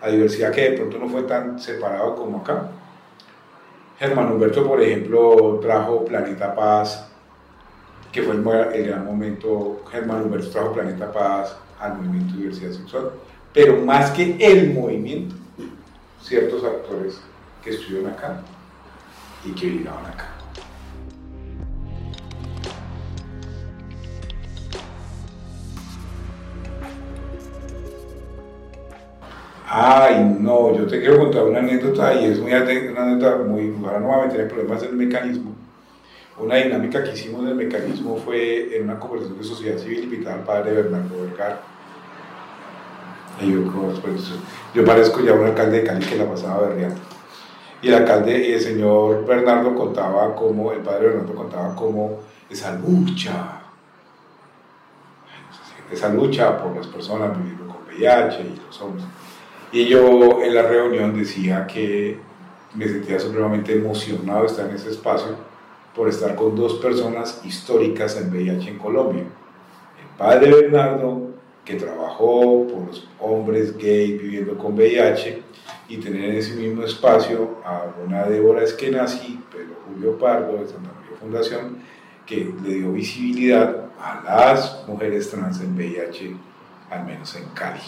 [0.00, 2.70] a diversidad que de pronto no fue tan separado como acá.
[3.98, 7.12] Germán Humberto, por ejemplo, trajo Planeta Paz
[8.12, 13.10] que fue el, gran momento, Germán Humberto trajo Planeta Paz al movimiento de diversidad sexual,
[13.54, 15.34] pero más que el movimiento,
[16.20, 17.18] ciertos actores
[17.64, 18.42] que estuvieron acá
[19.44, 20.28] y que vinieron acá.
[29.74, 34.00] Ay, no, yo te quiero contar una anécdota y es muy, una anécdota muy, ahora
[34.00, 35.54] no voy a meter en problemas del mecanismo,
[36.38, 40.42] una dinámica que hicimos del mecanismo fue en una conversación de sociedad civil invitada al
[40.42, 41.60] padre Bernardo Vergara.
[43.40, 43.62] Y yo,
[44.02, 44.32] pues,
[44.74, 47.00] yo parezco ya un alcalde de Cali que la pasaba berreando.
[47.82, 52.76] Y el alcalde y el señor Bernardo contaba cómo, el padre Bernardo contaba cómo esa
[52.76, 53.60] lucha,
[55.90, 59.04] esa lucha por las personas viviendo con VIH y los hombres.
[59.72, 62.18] Y yo en la reunión decía que
[62.74, 65.34] me sentía supremamente emocionado estar en ese espacio
[65.94, 69.22] por estar con dos personas históricas en VIH en Colombia.
[69.22, 71.30] El padre Bernardo,
[71.64, 75.42] que trabajó por los hombres gay viviendo con VIH,
[75.92, 80.90] y tener en ese mismo espacio a una Débora Eskenazi, pero Julio Pardo de Santa
[80.98, 81.76] María Fundación,
[82.24, 86.34] que le dio visibilidad a las mujeres trans en VIH
[86.90, 87.82] al menos en Cali.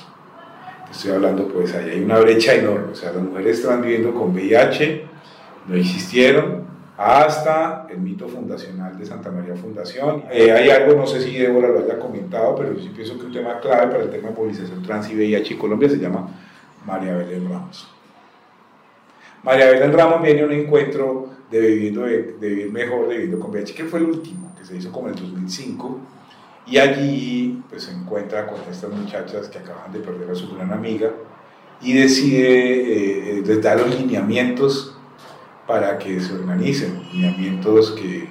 [0.90, 4.34] Estoy hablando, pues ahí hay una brecha enorme, o sea, las mujeres están viviendo con
[4.34, 5.06] VIH,
[5.66, 6.64] no existieron
[6.98, 10.24] hasta el mito fundacional de Santa María Fundación.
[10.30, 13.24] Eh, hay algo, no sé si Débora lo haya comentado, pero yo sí pienso que
[13.24, 16.28] un tema clave para el tema de movilización trans y VIH en Colombia se llama
[16.84, 17.93] María Belén Ramos.
[19.44, 23.50] María Belén Ramos viene a un encuentro de, viviendo, de, vivir mejor, de viviendo con
[23.50, 26.00] VIH, que fue el último, que se hizo como en el 2005,
[26.66, 30.72] y allí pues, se encuentra con estas muchachas que acaban de perder a su gran
[30.72, 31.10] amiga
[31.82, 34.96] y decide, eh, les da los lineamientos
[35.66, 38.28] para que se organicen, lineamientos que,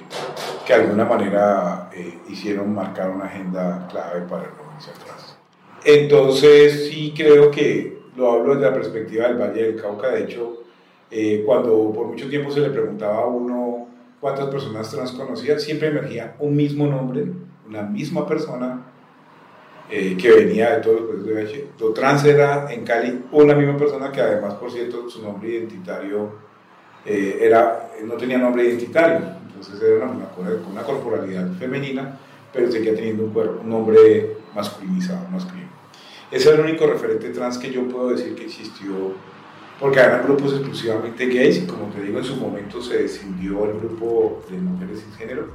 [0.66, 5.36] que de alguna manera eh, hicieron marcar una agenda clave para el movimiento trans.
[5.84, 10.63] Entonces sí creo que lo hablo desde la perspectiva del Valle del Cauca, de hecho,
[11.10, 13.88] eh, cuando por mucho tiempo se le preguntaba a uno
[14.20, 17.26] cuántas personas trans conocía, siempre emergía un mismo nombre,
[17.68, 18.82] una misma persona
[19.90, 21.68] eh, que venía de todos los procesos de VIH.
[21.78, 26.32] Lo trans era en Cali una misma persona que además, por cierto, su nombre identitario
[27.04, 30.28] eh, era, no tenía nombre identitario, entonces era una,
[30.70, 32.18] una, corporalidad femenina,
[32.50, 35.68] pero seguía teniendo un, cuerpo, un nombre masculinizado, masculino.
[36.30, 39.12] Ese es el único referente trans que yo puedo decir que existió
[39.80, 43.78] porque eran grupos exclusivamente gays y como te digo en su momento se descendió el
[43.78, 45.48] grupo de mujeres sin género,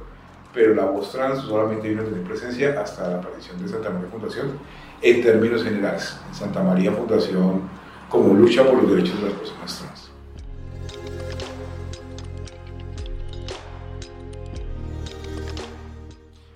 [0.52, 4.08] pero la voz trans solamente vino a tener presencia hasta la aparición de Santa María
[4.10, 4.58] Fundación
[5.00, 6.16] en términos generales.
[6.28, 7.62] En Santa María Fundación
[8.08, 10.10] como lucha por los derechos de las personas trans.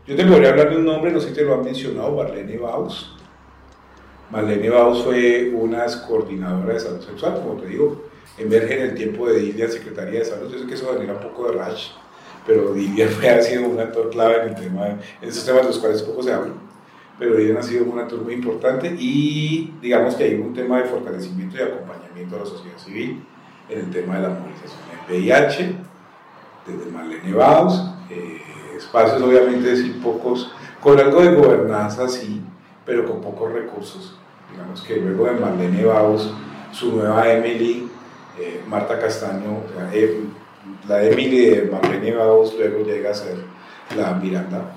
[0.07, 2.59] Yo te podría hablar de un nombre, no sé si te lo han mencionado, Barlene
[2.59, 3.14] Baus
[4.35, 8.03] Marlene Baus fue una coordinadora de salud sexual, como te digo,
[8.37, 10.51] emerge en el tiempo de Dilia, Secretaría de Salud.
[10.51, 11.91] Yo sé que eso genera un poco de rash,
[12.45, 13.07] pero Dilia
[13.39, 16.21] ha sido un actor clave en, el tema, en esos temas de los cuales poco
[16.25, 16.53] se habla.
[17.17, 20.89] Pero Dilia ha sido un actor muy importante y digamos que hay un tema de
[20.89, 23.25] fortalecimiento y acompañamiento a la sociedad civil
[23.69, 25.77] en el tema de la movilización en VIH,
[26.67, 28.43] desde Marlene Baus, eh,
[28.77, 32.43] espacios obviamente sin pocos, con algo de gobernanza sí,
[32.85, 34.19] pero con pocos recursos.
[34.51, 36.31] Digamos que luego de Marlene Baus,
[36.73, 37.89] su nueva Emily,
[38.39, 40.25] eh, Marta Castaño, eh,
[40.89, 43.37] la Emily de Marlene Baus luego llega a ser
[43.97, 44.75] la Miranda.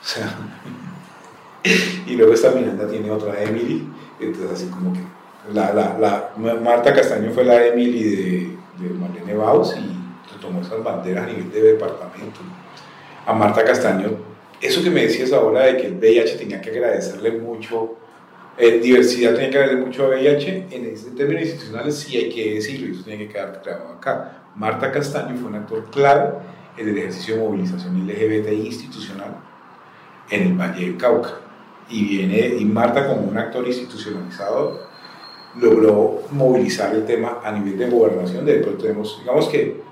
[0.00, 0.34] O sea,
[2.06, 3.88] y luego esta Miranda tiene otra Emily,
[4.20, 5.00] entonces así como que
[5.52, 10.82] la, la, la Marta Castaño fue la Emily de, de Marlene Baus y tomó esas
[10.82, 12.40] banderas a nivel de departamento.
[13.26, 17.32] A Marta Castaño eso que me decías ahora de que el VIH tenía que agradecerle
[17.32, 17.96] mucho,
[18.56, 22.54] eh, diversidad tenía que agradecerle mucho a VIH, en, en términos institucionales sí hay que
[22.54, 24.44] decirlo, y eso tiene que quedar claro acá.
[24.54, 26.34] Marta Castaño fue un actor clave
[26.76, 29.36] en el ejercicio de movilización LGBT institucional
[30.30, 31.30] en el Valle del Cauca.
[31.88, 34.88] Y, viene, y Marta como un actor institucionalizado
[35.60, 38.44] logró movilizar el tema a nivel de gobernación.
[38.44, 39.82] De hecho, tenemos, digamos que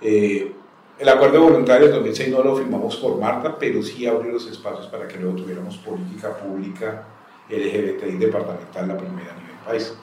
[0.00, 0.52] eh,
[0.98, 4.86] el acuerdo de voluntarios 2006 no lo firmamos por Marta, pero sí abrió los espacios
[4.86, 7.06] para que luego tuviéramos política pública
[7.52, 9.94] LGBTI departamental, la primera a nivel país.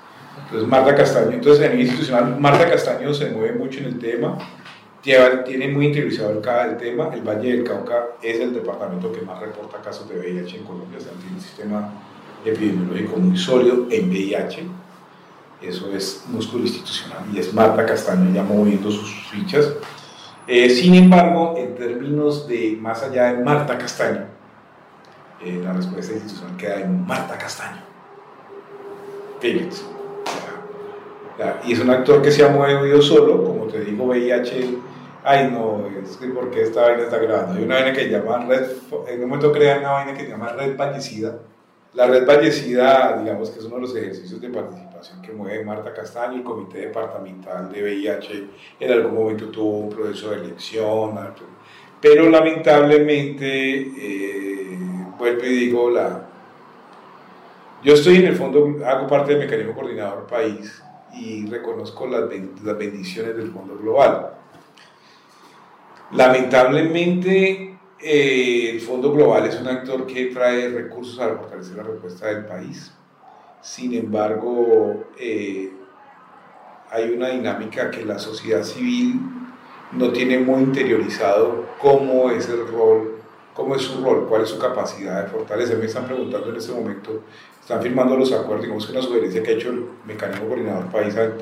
[0.46, 4.38] Entonces, Marta Castaño, entonces a nivel institucional, Marta Castaño se mueve mucho en el tema,
[5.02, 6.38] tiene muy interiorizado el,
[6.70, 7.10] el tema.
[7.14, 10.98] El Valle del Cauca es el departamento que más reporta casos de VIH en Colombia,
[10.98, 11.94] o sea, tiene un sistema
[12.46, 14.64] epidemiológico muy sólido en VIH.
[15.62, 19.74] Eso es músculo institucional y es Marta Castaño ya moviendo sus fichas
[20.52, 24.26] eh, sin embargo, en términos de más allá de Marta Castaño,
[25.44, 27.82] eh, la respuesta institucional queda en Marta Castaño.
[29.40, 29.86] Phillips.
[31.66, 34.78] Y es un actor que se ha movido solo, como te digo, VIH.
[35.24, 37.54] Ay, no, es que porque esta vaina está grabando.
[37.54, 38.72] Hay una vaina que llama Red.
[39.08, 41.40] En un momento crean una vaina que llama Red Vallecida.
[41.94, 45.94] La Red Vallecida, digamos que es uno de los ejercicios de participación que mueve Marta
[45.94, 48.48] Castaño, el Comité Departamental de VIH
[48.80, 51.18] en algún momento tuvo un proceso de elección,
[52.02, 54.78] pero lamentablemente, eh,
[55.20, 56.26] vuelvo y digo, la,
[57.84, 60.82] yo estoy en el fondo, hago parte del mecanismo coordinador país
[61.14, 64.32] y reconozco las, bendiciones del Fondo Global.
[66.12, 72.28] Lamentablemente, eh, el Fondo Global es un actor que trae recursos para fortalecer la respuesta
[72.28, 72.92] del país
[73.62, 75.72] sin embargo, eh,
[76.90, 79.20] hay una dinámica que la sociedad civil
[79.92, 83.19] no tiene muy interiorizado cómo es el rol,
[83.60, 85.78] cómo es su rol, cuál es su capacidad de fortalecer.
[85.78, 87.24] Me están preguntando en este momento,
[87.60, 91.14] están firmando los acuerdos, digamos que una sugerencia que ha hecho el mecanismo coordinador país
[91.18, 91.36] al,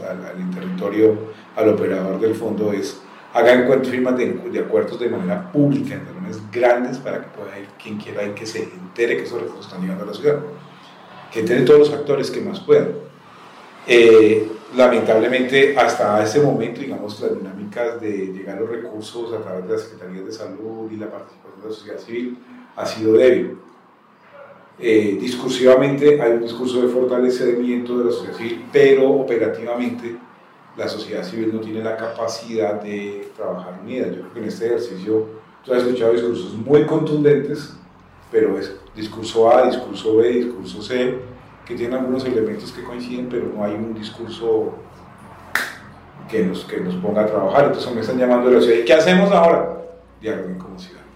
[0.51, 1.15] territorio,
[1.55, 3.01] al operador del fondo es
[3.33, 7.97] hagan firmas de, acuerdos de manera pública en reuniones grandes para que pueda ir quien
[7.97, 10.39] quiera ir que se entere que esos recursos están llegando a la ciudad.
[11.31, 12.93] que entren todos los actores que más puedan.
[13.85, 19.73] Eh, lamentablemente, hasta ese momento, digamos, las dinámicas de llegar los recursos a través de
[19.73, 22.37] las Secretarías de Salud y la participación la sociedad civil
[22.75, 23.57] ha sido débil.
[24.79, 30.17] Eh, discursivamente hay un discurso de fortalecimiento de la sociedad civil, pero operativamente
[30.77, 34.07] la sociedad civil no tiene la capacidad de trabajar unida.
[34.07, 35.25] Yo creo que en este ejercicio
[35.65, 37.75] tú has escuchado discursos muy contundentes,
[38.31, 41.17] pero es discurso A, discurso B, discurso C,
[41.65, 44.75] que tienen algunos elementos que coinciden, pero no hay un discurso
[46.29, 47.65] que nos, que nos ponga a trabajar.
[47.65, 48.77] Entonces me están llamando de la ciudad.
[48.77, 49.81] ¿Y qué hacemos ahora?
[50.21, 51.06] Dialoguen como ciudad.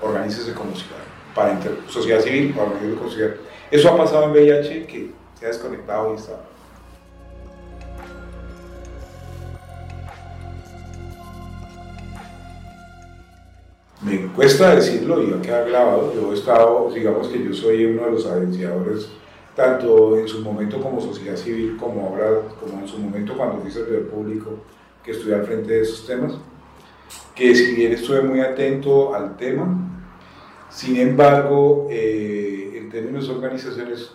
[0.00, 1.02] Organícese como ciudad.
[1.34, 3.34] Para sociedad civil, para como ciudad.
[3.70, 6.40] Eso ha pasado en VIH, que se ha desconectado y está
[14.08, 18.04] me cuesta decirlo y ha quedado grabado, yo he estado, digamos que yo soy uno
[18.04, 19.08] de los agenciadores,
[19.54, 23.70] tanto en su momento como sociedad civil, como ahora, como en su momento cuando fui
[23.70, 24.50] servidor público,
[25.04, 26.34] que estuve al frente de esos temas,
[27.34, 29.88] que si bien estuve muy atento al tema,
[30.68, 34.10] sin embargo, eh, en términos organizacionales,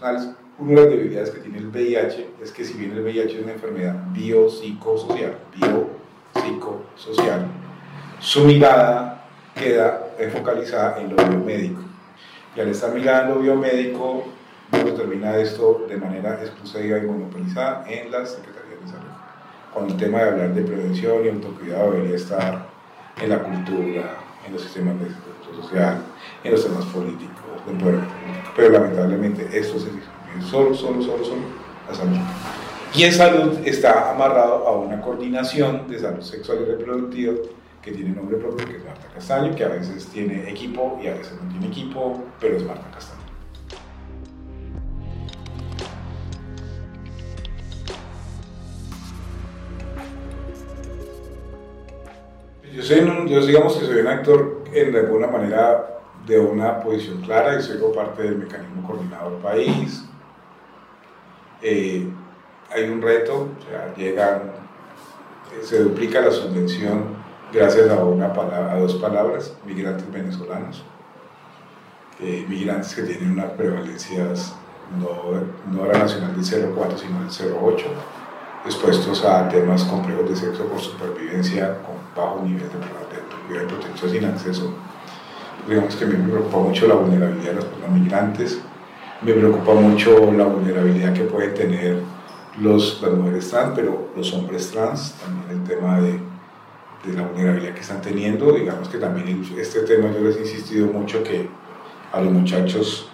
[0.59, 3.43] una de las debilidades que tiene el VIH es que si bien el VIH es
[3.43, 7.47] una enfermedad biopsicosocial, biopsicosocial,
[8.19, 9.25] su mirada
[9.55, 11.81] queda focalizada en lo biomédico.
[12.55, 14.25] Y al estar mirada en lo biomédico,
[14.71, 19.11] uno termina esto de manera exclusiva y monopolizada en las Secretarías de Salud.
[19.73, 22.72] Cuando el tema de hablar de prevención y autocuidado debería estar
[23.21, 26.01] en la cultura, en los sistemas de seguridad social,
[26.43, 28.51] en los temas políticos, del poder político.
[28.55, 30.07] Pero lamentablemente esto se dice
[30.49, 31.41] solo, solo, solo, solo
[31.87, 32.17] la salud.
[32.95, 37.33] Y en salud está amarrado a una coordinación de salud sexual y reproductiva
[37.81, 41.15] que tiene nombre propio, que es Marta Castaño, que a veces tiene equipo y a
[41.15, 43.12] veces no tiene equipo, pero es Marta Castaño.
[52.73, 57.59] Yo, soy yo digamos que soy un actor en alguna manera de una posición clara
[57.59, 60.03] y soy parte del mecanismo coordinador país.
[61.61, 62.07] Eh,
[62.71, 63.49] hay un reto,
[63.95, 64.53] llegan,
[65.61, 67.15] se duplica la subvención
[67.51, 70.83] gracias a, una palabra, a dos palabras, migrantes venezolanos,
[72.21, 74.55] eh, migrantes que tienen unas prevalencias
[74.99, 77.83] no, no era nacional del 0,4 sino del 0,8,
[78.65, 84.25] expuestos a temas complejos de sexo por supervivencia con bajo nivel de, de, protección sin
[84.25, 84.73] acceso.
[85.67, 88.61] Digamos que me preocupa mucho la vulnerabilidad de las personas migrantes,
[89.21, 91.99] me preocupa mucho la vulnerabilidad que pueden tener
[92.59, 96.33] los, las mujeres trans, pero los hombres trans, también el tema de
[97.05, 98.51] de la vulnerabilidad que están teniendo.
[98.53, 101.47] Digamos que también este tema yo les he insistido mucho que
[102.11, 103.09] a los muchachos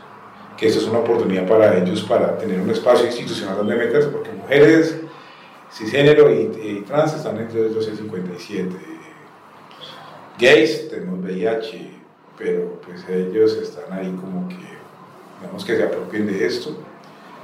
[0.58, 4.30] que esto es una oportunidad para ellos para tener un espacio institucional donde meterse, porque
[4.32, 5.00] mujeres
[5.72, 8.76] cisgénero y, y trans están entre los 1257.
[10.40, 11.92] Gays tenemos VIH,
[12.38, 14.56] pero pues ellos están ahí como que,
[15.42, 16.78] digamos que se apropien de esto.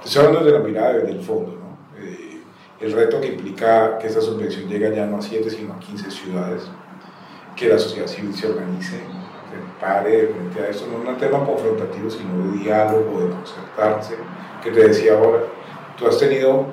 [0.04, 1.60] Estoy hablando de la mirada del fondo,
[2.80, 6.10] el reto que implica que esta subvención llegue ya no a 7, sino a 15
[6.10, 6.64] ciudades,
[7.56, 11.46] que la sociedad civil se organice, se pare frente a esto, no es un tema
[11.46, 14.16] confrontativo, sino de diálogo, de concertarse,
[14.64, 15.42] que te decía ahora,
[15.98, 16.68] tú has tenido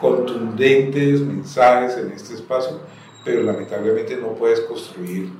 [0.00, 2.80] contundentes mensajes en este espacio,
[3.24, 5.30] pero lamentablemente no puedes construir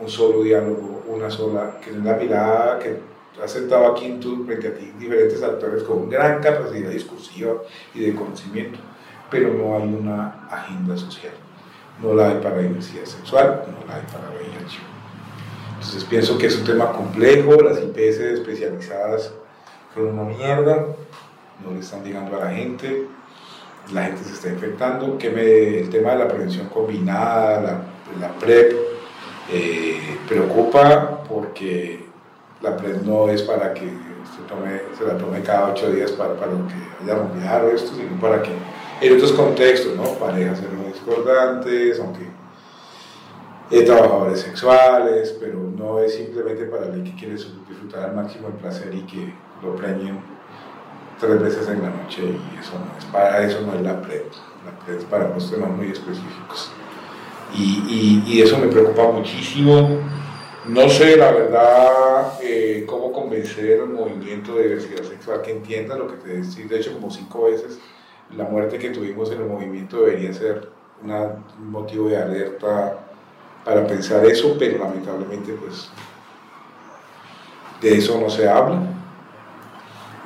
[0.00, 2.98] un solo diálogo, una sola, que es la mirada que
[3.42, 7.54] has sentado aquí en tu, frente a ti diferentes actores con gran capacidad discursiva
[7.94, 8.78] y de conocimiento
[9.30, 11.32] pero no hay una agenda social.
[12.02, 14.78] No la hay para diversidad sexual, no la hay para VIH.
[15.74, 19.32] Entonces pienso que es un tema complejo, las IPS especializadas
[19.94, 20.86] son una mierda,
[21.64, 23.06] no le están llegando a la gente,
[23.92, 27.80] la gente se está infectando, que me, el tema de la prevención combinada, la,
[28.20, 28.74] la PrEP,
[29.52, 32.04] eh, preocupa porque
[32.60, 36.34] la PrEP no es para que se, tome, se la tome cada ocho días para,
[36.34, 38.50] para que haya mundial o esto, sino para que
[39.00, 40.04] en otros contextos, ¿no?
[40.14, 40.60] Parejas
[40.92, 42.26] discordantes, aunque
[43.70, 48.54] eh, trabajadores sexuales, pero no es simplemente para alguien que quiere disfrutar al máximo el
[48.54, 49.32] placer y que
[49.62, 50.18] lo preñen
[51.18, 54.26] tres veces en la noche y eso no es, para eso no es la PrEP,
[54.64, 56.72] la PrEP es para unos temas muy específicos.
[57.54, 59.98] Y, y, eso me preocupa muchísimo.
[60.66, 66.06] No sé, la verdad, eh, cómo convencer al movimiento de diversidad sexual que entienda lo
[66.06, 67.80] que te decía, de hecho, como cinco veces
[68.36, 70.68] la muerte que tuvimos en el movimiento debería ser
[71.02, 72.98] un motivo de alerta
[73.64, 75.90] para pensar eso, pero lamentablemente pues
[77.80, 78.82] de eso no se habla.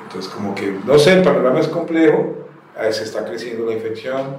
[0.03, 2.47] Entonces, como que, no sé, el panorama es complejo,
[2.91, 4.37] se está creciendo la infección,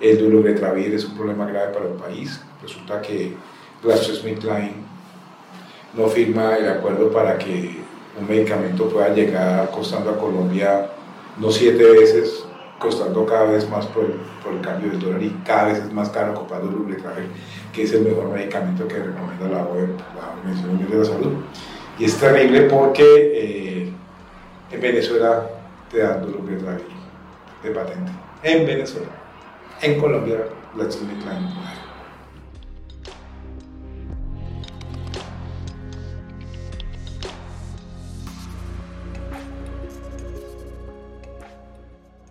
[0.00, 2.40] el dolutegravir es un problema grave para el país.
[2.62, 3.34] Resulta que
[3.82, 4.74] GlaxoSmithKline
[5.94, 7.80] no firma el acuerdo para que
[8.18, 10.90] un medicamento pueda llegar costando a Colombia
[11.38, 12.44] no siete veces,
[12.78, 15.92] costando cada vez más por el, por el cambio del dólar y cada vez es
[15.92, 17.28] más caro comprar dolutegravir,
[17.72, 21.32] que es el mejor medicamento que recomienda la OEP, la Organización Mundial de la Salud.
[21.98, 23.92] Y es terrible porque eh,
[24.70, 25.46] en Venezuela
[25.90, 26.86] te dan dolutegravir
[27.62, 28.12] de patente.
[28.42, 29.19] En Venezuela.
[29.82, 30.36] En Colombia,
[30.76, 31.48] la GlaxoSmithKline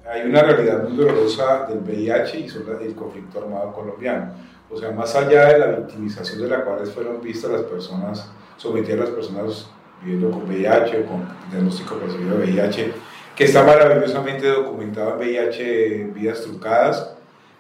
[0.07, 4.31] hay una realidad muy dolorosa del VIH y sobre el conflicto armado colombiano.
[4.69, 8.99] O sea, más allá de la victimización de la cual fueron vistas las personas, sometidas
[8.99, 9.69] las personas
[10.03, 12.93] viviendo con VIH o con diagnóstico percibido de VIH,
[13.35, 17.15] que está maravillosamente documentado en VIH Vidas Trucadas,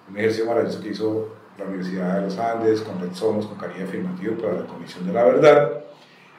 [0.09, 3.85] un ejercicio maravilloso que hizo la Universidad de los Andes, con Red Somos, con Cariño
[3.85, 5.81] Afirmativo para la Comisión de la Verdad.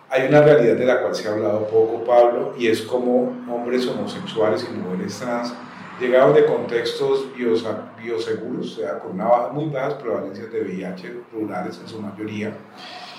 [0.09, 3.87] Hay una realidad de la cual se ha hablado poco, Pablo, y es como hombres
[3.87, 5.55] homosexuales y mujeres trans
[6.01, 11.79] llegaron de contextos bioseguros, o sea, con una baja, muy bajas prevalencias de VIH, rurales
[11.79, 12.57] en su mayoría,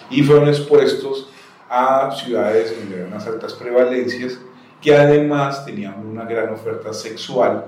[0.10, 1.30] y fueron expuestos
[1.70, 4.39] a ciudades donde había unas altas prevalencias,
[4.82, 7.66] que además tenían una gran oferta sexual,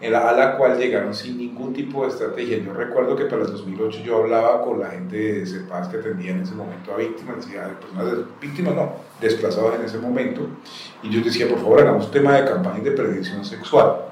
[0.00, 2.58] a la cual llegaron sin ningún tipo de estrategia.
[2.58, 6.30] Yo recuerdo que para el 2008 yo hablaba con la gente de CEPAS que atendía
[6.32, 10.46] en ese momento a víctimas, decía, personas, víctimas no, desplazadas en ese momento,
[11.02, 14.08] y yo decía, por favor, hagamos tema de campañas de prevención sexual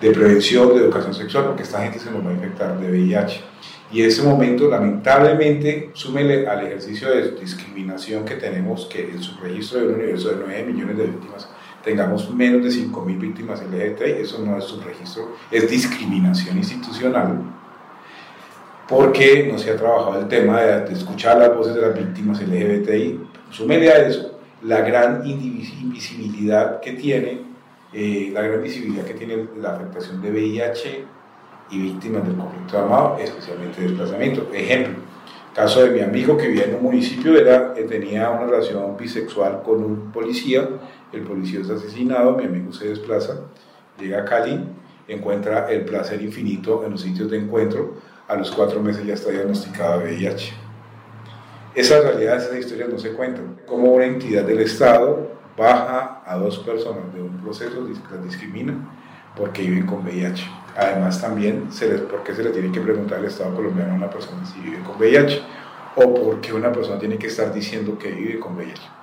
[0.00, 3.40] de prevención, de educación sexual, porque esta gente se nos va a infectar de VIH.
[3.90, 9.36] Y en ese momento, lamentablemente, súmele al ejercicio de discriminación que tenemos, que en su
[9.40, 11.48] registro de un universo de 9 millones de víctimas
[11.88, 17.40] tengamos menos de 5.000 víctimas LGBTI, eso no es subregistro, es discriminación institucional,
[18.86, 23.20] porque no se ha trabajado el tema de, escuchar las voces de las víctimas LGBTI.
[23.50, 27.48] Súmele a eso la gran invisibilidad que tiene
[27.90, 31.04] eh, la gran visibilidad que tiene la afectación de VIH
[31.70, 34.46] y víctimas del conflicto armado, especialmente desplazamiento.
[34.52, 35.02] Ejemplo,
[35.54, 39.62] caso de mi amigo que vivía en un municipio, era, eh, tenía una relación bisexual
[39.62, 40.68] con un policía,
[41.12, 43.40] el policía es asesinado, mi amigo se desplaza,
[43.98, 44.60] llega a Cali,
[45.06, 47.94] encuentra el placer infinito en los sitios de encuentro,
[48.26, 50.52] a los cuatro meses ya está diagnosticado VIH.
[51.74, 53.60] Esas realidades, esas historias no se cuentan.
[53.66, 58.74] Como una entidad del Estado baja a dos personas de un proceso, las discrimina
[59.36, 60.44] porque viven con VIH.
[60.76, 63.96] Además también, se les, ¿por qué se le tiene que preguntar al Estado colombiano a
[63.96, 65.42] una persona si vive con VIH?
[65.96, 68.97] O por qué una persona tiene que estar diciendo que vive con VIH.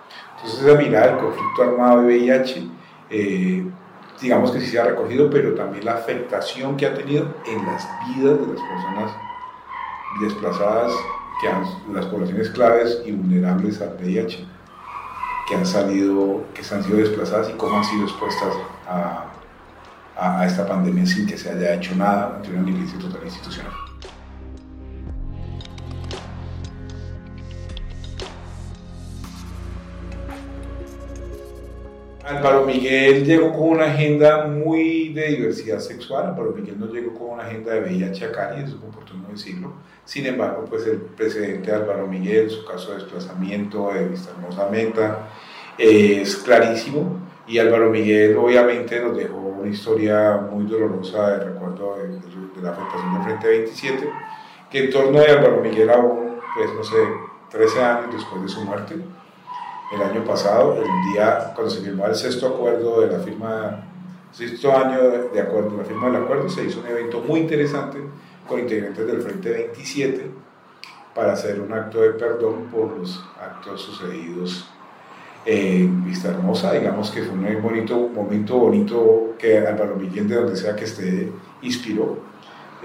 [0.46, 2.68] Entonces esa mirada del conflicto armado de VIH,
[3.10, 3.66] eh,
[4.22, 7.88] digamos que sí se ha recogido, pero también la afectación que ha tenido en las
[8.08, 9.12] vidas de las personas
[10.22, 10.94] desplazadas,
[11.42, 11.50] que
[11.94, 14.46] las poblaciones claves y vulnerables al VIH
[15.48, 18.54] que han salido, que se han sido desplazadas y cómo han sido expuestas
[18.88, 19.26] a,
[20.18, 23.85] a, esta pandemia sin que se haya hecho nada ante una negligencia total institucional.
[32.26, 37.30] Álvaro Miguel llegó con una agenda muy de diversidad sexual, Álvaro Miguel no llegó con
[37.36, 39.74] una agenda de VIH a Cali, eso es oportuno decirlo.
[40.06, 45.28] Sin embargo, pues el presidente Álvaro Miguel, su caso de desplazamiento de Vista Hermosa Meta,
[45.78, 52.62] es clarísimo y Álvaro Miguel obviamente nos dejó una historia muy dolorosa de recuerdo de,
[52.62, 54.10] la afectación del Frente 27,
[54.72, 56.98] que en torno de Álvaro Miguel aún, pues no sé,
[57.52, 58.96] 13 años después de su muerte,
[59.96, 63.84] el año pasado, el día cuando se firmó el sexto acuerdo de la firma,
[64.32, 65.00] sexto año
[65.34, 68.00] de acuerdo, la firma del acuerdo, se hizo un evento muy interesante
[68.48, 70.32] con integrantes del Frente 27
[71.14, 74.70] para hacer un acto de perdón por los actos sucedidos
[75.46, 80.56] en Vista Hermosa, digamos que fue un bonito, momento bonito que Álvaro Miguel, de donde
[80.56, 81.32] sea que esté,
[81.62, 82.18] inspiró.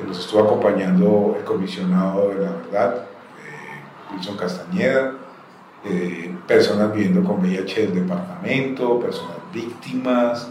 [0.06, 5.14] Nos estuvo acompañando el comisionado de la verdad, eh, Wilson Castañeda,
[5.84, 10.50] eh, personas viviendo con VIH del departamento, personas víctimas,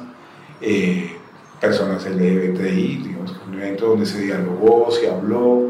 [0.61, 1.15] eh,
[1.59, 5.69] personas LGBTI, digamos que fue un evento donde se dialogó, se habló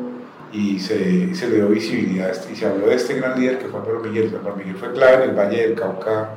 [0.51, 3.67] y se, se le dio visibilidad este, y se habló de este gran líder que
[3.67, 4.33] fue Álvaro Miguel.
[4.35, 6.29] Álvaro Miguel fue clave en el Valle del Cauca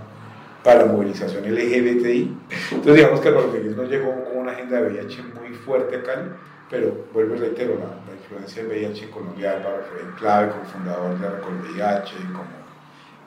[0.64, 2.37] para la movilización LGBTI.
[2.73, 6.25] Entonces digamos que Álvaro Miguel no llegó con una agenda de VIH muy fuerte acá,
[6.68, 10.64] pero vuelvo y reitero, la, la influencia del VIH en Colombia, Álvaro fue clave como
[10.64, 12.62] fundador de la VIH, como